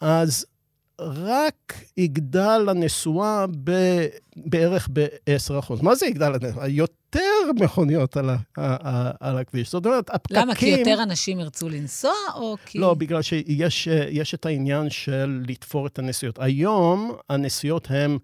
אז 0.00 0.46
רק 1.00 1.74
יגדל 1.96 2.66
הנסועה 2.70 3.46
ב, 3.64 3.70
בערך 4.36 4.88
ב-10%. 4.92 5.82
מה 5.82 5.94
זה 5.94 6.06
יגדל 6.06 6.34
הנסועה? 6.34 6.68
יותר 6.68 7.20
מכוניות 7.60 8.16
על, 8.16 8.30
ה, 8.30 8.36
ה, 8.58 9.10
על 9.20 9.38
הכביש. 9.38 9.70
זאת 9.70 9.86
אומרת, 9.86 10.10
הפקקים... 10.10 10.36
למה? 10.36 10.54
כי 10.54 10.66
יותר 10.66 11.02
אנשים 11.02 11.40
ירצו 11.40 11.68
לנסוע, 11.68 12.12
או 12.34 12.56
כי... 12.66 12.78
לא, 12.78 12.94
בגלל 12.94 13.22
שיש 13.22 13.88
אה, 13.88 14.22
את 14.34 14.46
העניין 14.46 14.90
של 14.90 15.42
לתפור 15.48 15.86
את 15.86 15.98
הנסיעות. 15.98 16.38
היום 16.38 17.16
הנסיעות 17.28 17.86
הן 17.90 18.10
אה, 18.10 18.16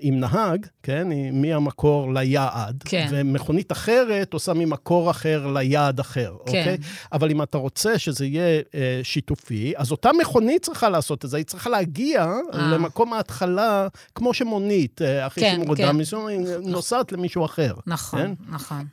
עם 0.00 0.20
נהג, 0.20 0.66
כן? 0.82 1.08
מהמקור 1.32 2.14
ליעד. 2.14 2.82
כן. 2.86 3.06
ומכונית 3.10 3.72
אחרת 3.72 4.32
עושה 4.32 4.52
ממקור 4.52 5.10
אחר 5.10 5.46
ליעד 5.46 6.00
אחר, 6.00 6.36
כן. 6.46 6.58
אוקיי? 6.58 6.76
אבל 7.12 7.30
אם 7.30 7.42
אתה 7.42 7.58
רוצה 7.58 7.98
שזה 7.98 8.26
יהיה 8.26 8.62
אה, 8.74 9.00
שיתופי, 9.02 9.72
אז 9.76 9.90
אותה 9.90 10.10
מכונית 10.12 10.62
צריכה 10.62 10.88
לעשות 10.88 11.24
את 11.24 11.30
זה, 11.30 11.36
היא 11.36 11.44
צריכה 11.44 11.70
להגיע 11.70 12.22
אה. 12.22 12.58
למקום 12.72 13.12
ההתחלה, 13.12 13.88
כמו 14.14 14.34
שמונית, 14.34 15.02
אה, 15.02 15.26
אחרי 15.26 15.44
כן, 15.44 15.50
שהיא 15.50 15.66
מורדה 15.66 15.86
כן. 15.86 15.96
מזו, 15.96 16.28
היא 16.28 16.40
נוסעת 16.62 17.12
למישהו 17.12 17.44
אחר. 17.44 17.74
נכון, 17.86 18.20
כן? 18.20 18.32
נכון. 18.48 18.84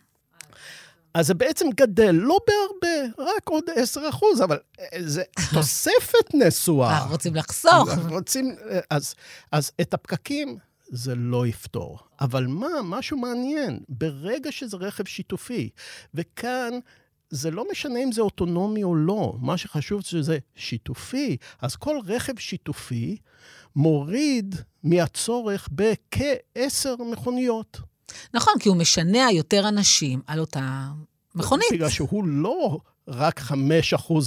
אז 1.14 1.28
זה 1.28 1.34
בעצם 1.34 1.66
גדל, 1.76 2.12
לא 2.12 2.38
בהרבה, 2.48 3.14
רק 3.18 3.50
עוד 3.50 3.64
10 3.76 4.10
אחוז, 4.10 4.42
אבל 4.42 4.58
אה, 4.80 5.00
זה 5.06 5.24
תוספת 5.54 6.34
נסועה. 6.34 6.98
אנחנו 6.98 7.12
רוצים 7.12 7.36
לחסוך. 7.36 7.90
רוצים, 8.10 8.56
אה, 8.70 8.80
אז, 8.90 9.16
אז 9.52 9.72
את 9.82 9.94
הפקקים 9.94 10.58
זה 10.90 11.16
לא 11.16 11.48
יפתור. 11.48 12.00
אבל 12.22 12.48
מה, 12.48 12.68
משהו 12.84 13.18
מעניין, 13.18 13.80
ברגע 13.90 14.52
שזה 14.52 14.78
רכב 14.78 15.06
שיתופי, 15.06 15.70
וכאן 16.14 16.74
זה 17.30 17.52
לא 17.52 17.66
משנה 17.72 18.04
אם 18.04 18.12
זה 18.12 18.22
אוטונומי 18.22 18.84
או 18.84 18.96
לא, 18.96 19.34
מה 19.40 19.58
שחשוב 19.58 20.02
זה 20.02 20.08
שזה 20.08 20.38
שיתופי, 20.56 21.38
אז 21.62 21.76
כל 21.76 22.00
רכב 22.06 22.40
שיתופי 22.40 23.18
מוריד 23.76 24.56
מהצורך 24.84 25.70
בכעשר 25.72 26.96
מכוניות. 27.12 27.78
נכון, 28.34 28.54
כי 28.60 28.70
הוא 28.70 28.78
משנע 28.78 29.28
יותר 29.32 29.68
אנשים 29.68 30.22
על 30.28 30.40
אותה 30.40 30.88
מכונית. 31.36 31.68
בגלל 31.72 31.90
שהוא 31.90 32.24
לא 32.28 32.80
רק 33.08 33.42
5% 33.42 33.54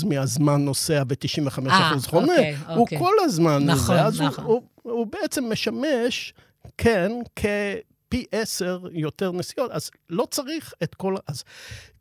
מהזמן 0.07 0.65
נוסע 0.65 1.03
ו-95% 1.09 1.69
אה, 1.71 1.93
חונה, 2.07 2.33
אוקיי, 2.33 2.57
הוא 2.69 2.77
אוקיי. 2.77 2.99
כל 2.99 3.15
הזמן 3.25 3.65
נכון, 3.65 3.97
זה, 3.97 4.03
אז 4.03 4.21
נכון. 4.21 4.45
הוא, 4.45 4.63
הוא, 4.83 4.93
הוא 4.93 5.07
בעצם 5.07 5.53
משמש, 5.53 6.35
כן, 6.79 7.13
כפי 7.37 8.25
עשר 8.33 8.81
יותר 8.93 9.33
נסיעות, 9.33 9.71
אז 9.71 9.91
לא 10.11 10.27
צריך 10.31 10.75
את 10.83 10.95
כל... 10.95 11.15
אז 11.27 11.45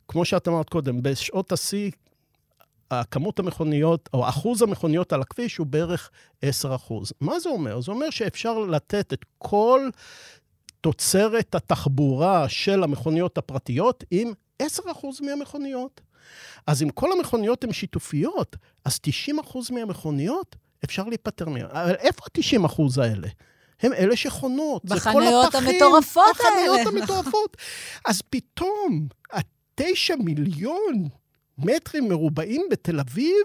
כמו 0.08 0.24
שאת 0.24 0.48
אמרת 0.48 0.68
קודם, 0.68 1.02
בשעות 1.02 1.52
השיא, 1.52 1.90
הכמות 2.90 3.38
המכוניות, 3.38 4.08
או 4.12 4.28
אחוז 4.28 4.62
המכוניות 4.62 5.12
על 5.12 5.20
הכביש 5.20 5.56
הוא 5.56 5.66
בערך 5.66 6.10
10 6.42 6.74
אחוז. 6.74 7.12
מה 7.20 7.40
זה 7.40 7.48
אומר? 7.48 7.80
זה 7.80 7.92
אומר 7.92 8.10
שאפשר 8.10 8.58
לתת 8.58 9.12
את 9.12 9.24
כל 9.38 9.88
תוצרת 10.80 11.54
התחבורה 11.54 12.48
של 12.48 12.82
המכוניות 12.82 13.38
הפרטיות 13.38 14.04
עם 14.10 14.32
10% 14.62 14.66
מהמכוניות. 15.20 16.00
אז 16.66 16.82
אם 16.82 16.90
כל 16.90 17.12
המכוניות 17.12 17.64
הן 17.64 17.72
שיתופיות, 17.72 18.56
אז 18.84 18.98
90% 19.30 19.72
מהמכוניות 19.72 20.56
אפשר 20.84 21.04
להיפטר 21.04 21.48
מהן. 21.48 21.66
אבל 21.66 21.94
איפה 21.94 22.22
ה-90% 22.24 23.02
האלה? 23.02 23.28
הם 23.82 23.92
אלה 23.92 24.16
שחונות. 24.16 24.84
בחניות 24.84 25.54
המטורפות 25.54 26.36
האלה. 26.40 26.84
בחניות 26.84 26.86
המטורפות. 26.86 27.56
אז 28.04 28.22
פתאום, 28.30 29.08
התשע 29.32 30.14
מיליון 30.16 31.08
מטרים 31.58 32.08
מרובעים 32.08 32.62
בתל 32.70 33.00
אביב, 33.00 33.42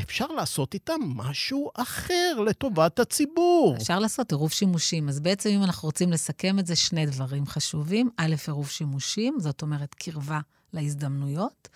אפשר 0.00 0.26
לעשות 0.26 0.74
איתם 0.74 1.00
משהו 1.16 1.70
אחר 1.74 2.40
לטובת 2.46 2.98
הציבור. 2.98 3.76
אפשר 3.76 3.98
לעשות 3.98 4.32
עירוב 4.32 4.52
שימושים. 4.52 5.08
אז 5.08 5.20
בעצם, 5.20 5.50
אם 5.50 5.62
אנחנו 5.62 5.86
רוצים 5.86 6.12
לסכם 6.12 6.58
את 6.58 6.66
זה, 6.66 6.76
שני 6.76 7.06
דברים 7.06 7.46
חשובים. 7.46 8.10
א', 8.16 8.34
עירוב 8.46 8.68
שימושים, 8.68 9.36
זאת 9.38 9.62
אומרת 9.62 9.94
קרבה 9.94 10.40
להזדמנויות. 10.72 11.68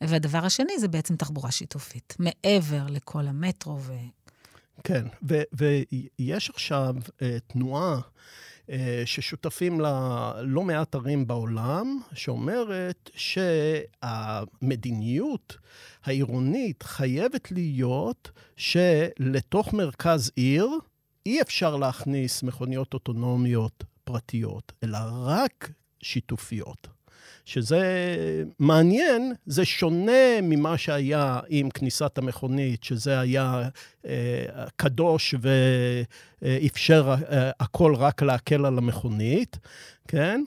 והדבר 0.00 0.44
השני 0.44 0.78
זה 0.78 0.88
בעצם 0.88 1.16
תחבורה 1.16 1.50
שיתופית, 1.50 2.16
מעבר 2.18 2.86
לכל 2.88 3.26
המטרו 3.26 3.78
ו... 3.80 3.92
כן, 4.84 5.06
ויש 5.52 6.50
עכשיו 6.50 6.94
uh, 7.06 7.12
תנועה 7.46 8.00
uh, 8.66 8.70
ששותפים 9.04 9.80
לה 9.80 10.32
לא 10.42 10.62
מעט 10.62 10.94
ערים 10.94 11.26
בעולם, 11.26 12.00
שאומרת 12.14 13.10
שהמדיניות 14.02 15.56
העירונית 16.04 16.82
חייבת 16.82 17.52
להיות 17.52 18.30
שלתוך 18.56 19.72
מרכז 19.72 20.30
עיר 20.36 20.68
אי 21.26 21.42
אפשר 21.42 21.76
להכניס 21.76 22.42
מכוניות 22.42 22.94
אוטונומיות 22.94 23.84
פרטיות, 24.04 24.72
אלא 24.84 24.98
רק 25.12 25.70
שיתופיות. 26.02 26.88
שזה 27.44 28.16
מעניין, 28.58 29.32
זה 29.46 29.64
שונה 29.64 30.40
ממה 30.42 30.78
שהיה 30.78 31.40
עם 31.48 31.70
כניסת 31.70 32.18
המכונית, 32.18 32.84
שזה 32.84 33.20
היה 33.20 33.68
אה, 34.06 34.44
קדוש 34.76 35.34
ואפשר 36.42 37.14
אה, 37.30 37.50
הכל 37.60 37.94
רק 37.94 38.22
להקל 38.22 38.66
על 38.66 38.78
המכונית, 38.78 39.58
כן? 40.08 40.44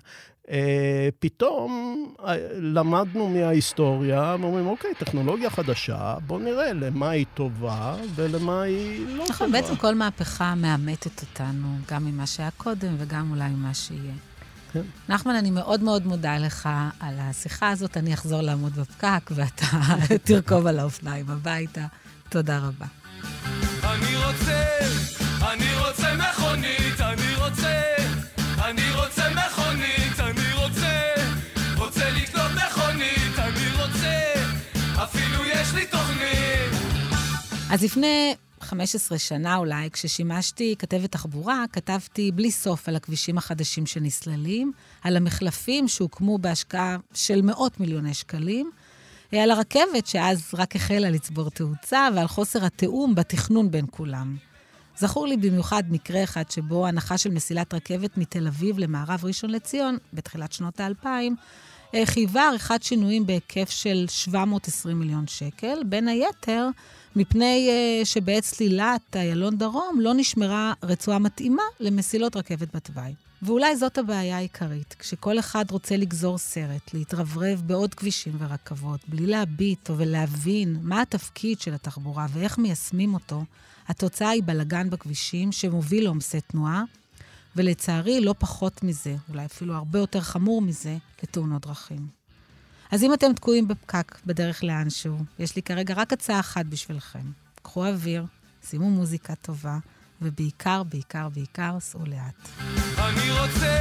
אה, 0.50 1.10
פתאום 1.20 2.14
אה, 2.26 2.36
למדנו 2.54 3.30
מההיסטוריה, 3.30 4.36
ואומרים, 4.40 4.68
אוקיי, 4.68 4.96
טכנולוגיה 4.98 5.50
חדשה, 5.50 6.16
בואו 6.28 6.40
נראה 6.40 6.74
למה 6.74 7.10
היא 7.10 7.26
טובה 7.34 7.96
ולמה 8.16 8.62
היא 8.62 9.08
לא 9.08 9.26
נכון, 9.30 9.48
טובה. 9.48 9.62
בעצם 9.62 9.76
כל 9.76 9.96
מהפכה 9.96 10.56
מאמתת 10.56 11.22
אותנו, 11.22 11.68
גם 11.92 12.06
ממה 12.06 12.28
שהיה 12.28 12.52
קודם 12.58 12.96
וגם 12.98 13.32
אולי 13.32 13.50
ממה 13.50 13.74
שיהיה. 13.74 14.14
כן. 14.74 14.82
נחמן, 15.10 15.36
אני 15.36 15.52
מאוד 15.52 15.84
מאוד 15.84 16.06
מודה 16.06 16.38
לך 16.38 16.70
על 17.00 17.16
השיחה 17.20 17.70
הזאת. 17.70 17.98
אני 17.98 18.14
אחזור 18.14 18.42
לעמוד 18.42 18.74
בפקק, 18.76 19.32
ואתה 19.32 19.66
תרכוב 20.24 20.68
על 20.68 20.80
האופניים 20.80 21.30
הביתה. 21.30 21.86
תודה 22.30 22.58
רבה. 22.58 22.86
אני 23.84 24.16
רוצה, 24.16 24.64
אני 25.52 25.88
רוצה 25.88 26.08
מכונית, 26.16 27.02
אני 27.02 27.36
רוצה, 27.36 27.82
אני 28.66 28.92
רוצה 28.96 29.24
מכונית, 29.30 30.20
אני 30.20 30.54
רוצה, 30.54 31.00
רוצה 31.78 32.10
לקנות 32.10 32.52
מכונית, 32.52 33.40
אני 33.40 33.68
רוצה, 33.82 34.20
אפילו 35.04 35.46
יש 35.46 35.74
לי 35.74 35.86
תוכנית. 35.86 36.72
אז 37.72 37.84
לפני 37.84 38.36
15 38.74 39.18
שנה 39.18 39.56
אולי, 39.56 39.90
כששימשתי 39.92 40.76
כתבת 40.80 41.12
תחבורה, 41.12 41.66
כתבתי 41.72 42.32
בלי 42.32 42.52
סוף 42.52 42.90
על 42.90 42.96
הכבישים 42.96 43.38
החדשים 43.38 43.86
שנסללים, 43.86 44.72
על 45.02 45.18
המחלפים 45.18 45.88
שהוקמו 45.88 46.38
בהשקעה 46.38 46.98
של 47.14 47.42
מאות 47.42 47.80
מיליוני 47.80 48.14
שקלים, 48.14 48.72
על 49.32 49.52
הרכבת 49.52 50.08
שאז 50.08 50.50
רק 50.54 50.76
החלה 50.76 51.10
לצבור 51.10 51.50
תאוצה, 51.50 52.08
ועל 52.16 52.28
חוסר 52.28 52.66
התיאום 52.66 53.16
בתכנון 53.16 53.72
בין 53.72 53.86
כולם. 53.92 54.38
זכור 54.98 55.28
לי 55.28 55.38
במיוחד 55.38 55.84
מקרה 55.90 56.24
אחד 56.24 56.52
שבו 56.52 56.88
הנחה 56.88 57.18
של 57.18 57.32
מסילת 57.32 57.74
רכבת 57.74 58.18
מתל 58.18 58.48
אביב 58.48 58.80
למערב 58.80 59.26
ראשון 59.26 59.50
לציון, 59.50 59.98
בתחילת 60.14 60.52
שנות 60.54 60.80
האלפיים, 60.80 61.36
חייבה 62.06 62.48
עריכת 62.48 62.84
שינויים 62.84 63.26
בהיקף 63.26 63.70
של 63.70 64.06
720 64.10 65.00
מיליון 65.00 65.28
שקל, 65.28 65.84
בין 65.86 66.08
היתר 66.08 66.68
מפני 67.16 67.70
uh, 67.70 68.06
שבעת 68.06 68.44
סלילת 68.44 69.16
איילון 69.16 69.58
דרום 69.58 70.00
לא 70.02 70.14
נשמרה 70.14 70.74
רצועה 70.84 71.20
מתאימה 71.20 71.64
למסילות 71.80 72.36
רכבת 72.36 72.76
בתוואי. 72.76 73.14
ואולי 73.42 73.78
זאת 73.78 73.98
הבעיה 73.98 74.38
העיקרית, 74.38 74.96
כשכל 75.00 75.40
אחד 75.40 75.66
רוצה 75.72 75.98
לגזור 75.98 76.38
סרט, 76.38 76.94
להתרברב 76.94 77.62
בעוד 77.66 77.94
כבישים 77.94 78.34
ורכבות, 78.40 79.00
בלי 79.08 79.28
להביט 79.28 79.90
ולהבין 79.98 80.78
מה 80.82 81.02
התפקיד 81.02 81.60
של 81.60 81.74
התחבורה 81.74 82.28
ואיך 82.34 82.58
מיישמים 82.58 83.14
אותו, 83.14 83.44
התוצאה 83.88 84.30
היא 84.30 84.44
בלגן 84.46 84.90
בכבישים 84.90 85.52
שמוביל 85.52 86.04
לעומסי 86.04 86.42
תנועה, 86.42 86.84
ולצערי 87.56 88.22
לא 88.22 88.36
פחות 88.40 88.84
מזה, 88.84 89.16
אולי 89.30 89.46
אפילו 89.46 89.74
הרבה 89.74 90.00
יותר 90.00 90.22
חמור 90.22 90.62
מזה, 90.62 90.98
לתאונות 91.24 91.62
דרכים. 91.62 92.23
אז 92.94 93.04
אם 93.04 93.14
אתם 93.14 93.34
תקועים 93.34 93.68
בפקק 93.68 94.18
בדרך 94.26 94.64
לאנשהו, 94.64 95.18
יש 95.40 95.56
לי 95.56 95.62
כרגע 95.62 95.94
רק 95.94 96.14
הצעה 96.14 96.40
אחת 96.40 96.66
בשבילכם. 96.66 97.32
קחו 97.62 97.88
אוויר, 97.88 98.26
שימו 98.70 98.90
מוזיקה 98.90 99.36
טובה, 99.36 99.78
ובעיקר, 100.22 100.84
בעיקר, 100.84 101.30
בעיקר, 101.30 101.78
סעו 101.80 102.06
לאט. 102.06 102.50
אני 102.98 103.32
רוצה, 103.32 103.80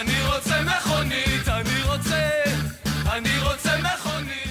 אני 0.00 0.34
רוצה 0.34 0.62
מכונית, 0.62 1.48
אני 1.48 1.82
רוצה, 1.82 2.30
אני 3.12 3.38
רוצה 3.42 3.70
מכונית. 3.78 4.46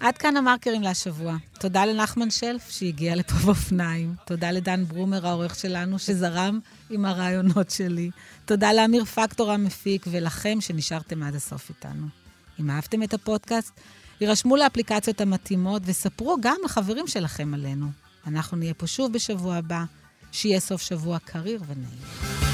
עד 0.00 0.18
כאן 0.18 0.36
המרקרים 0.36 0.82
להשבוע. 0.82 1.36
תודה 1.60 1.84
לנחמן 1.84 2.30
שלף 2.30 2.70
שהגיע 2.70 3.16
לפה 3.16 3.34
באופניים. 3.34 4.14
תודה 4.24 4.50
לדן 4.50 4.84
ברומר, 4.84 5.26
העורך 5.26 5.54
שלנו, 5.54 5.98
שזרם 5.98 6.58
עם 6.90 7.04
הרעיונות 7.04 7.70
שלי. 7.70 8.10
תודה 8.44 8.72
לאמיר 8.72 9.04
פקטור 9.04 9.52
המפיק 9.52 10.06
ולכם 10.10 10.60
שנשארתם 10.60 11.22
עד 11.22 11.34
הסוף 11.34 11.68
איתנו. 11.68 12.06
אם 12.60 12.70
אהבתם 12.70 13.02
את 13.02 13.14
הפודקאסט, 13.14 13.80
יירשמו 14.20 14.56
לאפליקציות 14.56 15.20
המתאימות 15.20 15.82
וספרו 15.84 16.36
גם 16.40 16.56
לחברים 16.64 17.06
שלכם 17.06 17.54
עלינו. 17.54 17.86
אנחנו 18.26 18.56
נהיה 18.56 18.74
פה 18.74 18.86
שוב 18.86 19.12
בשבוע 19.12 19.56
הבא, 19.56 19.84
שיהיה 20.32 20.60
סוף 20.60 20.82
שבוע 20.82 21.18
קריר 21.18 21.62
ונעים. 21.66 22.47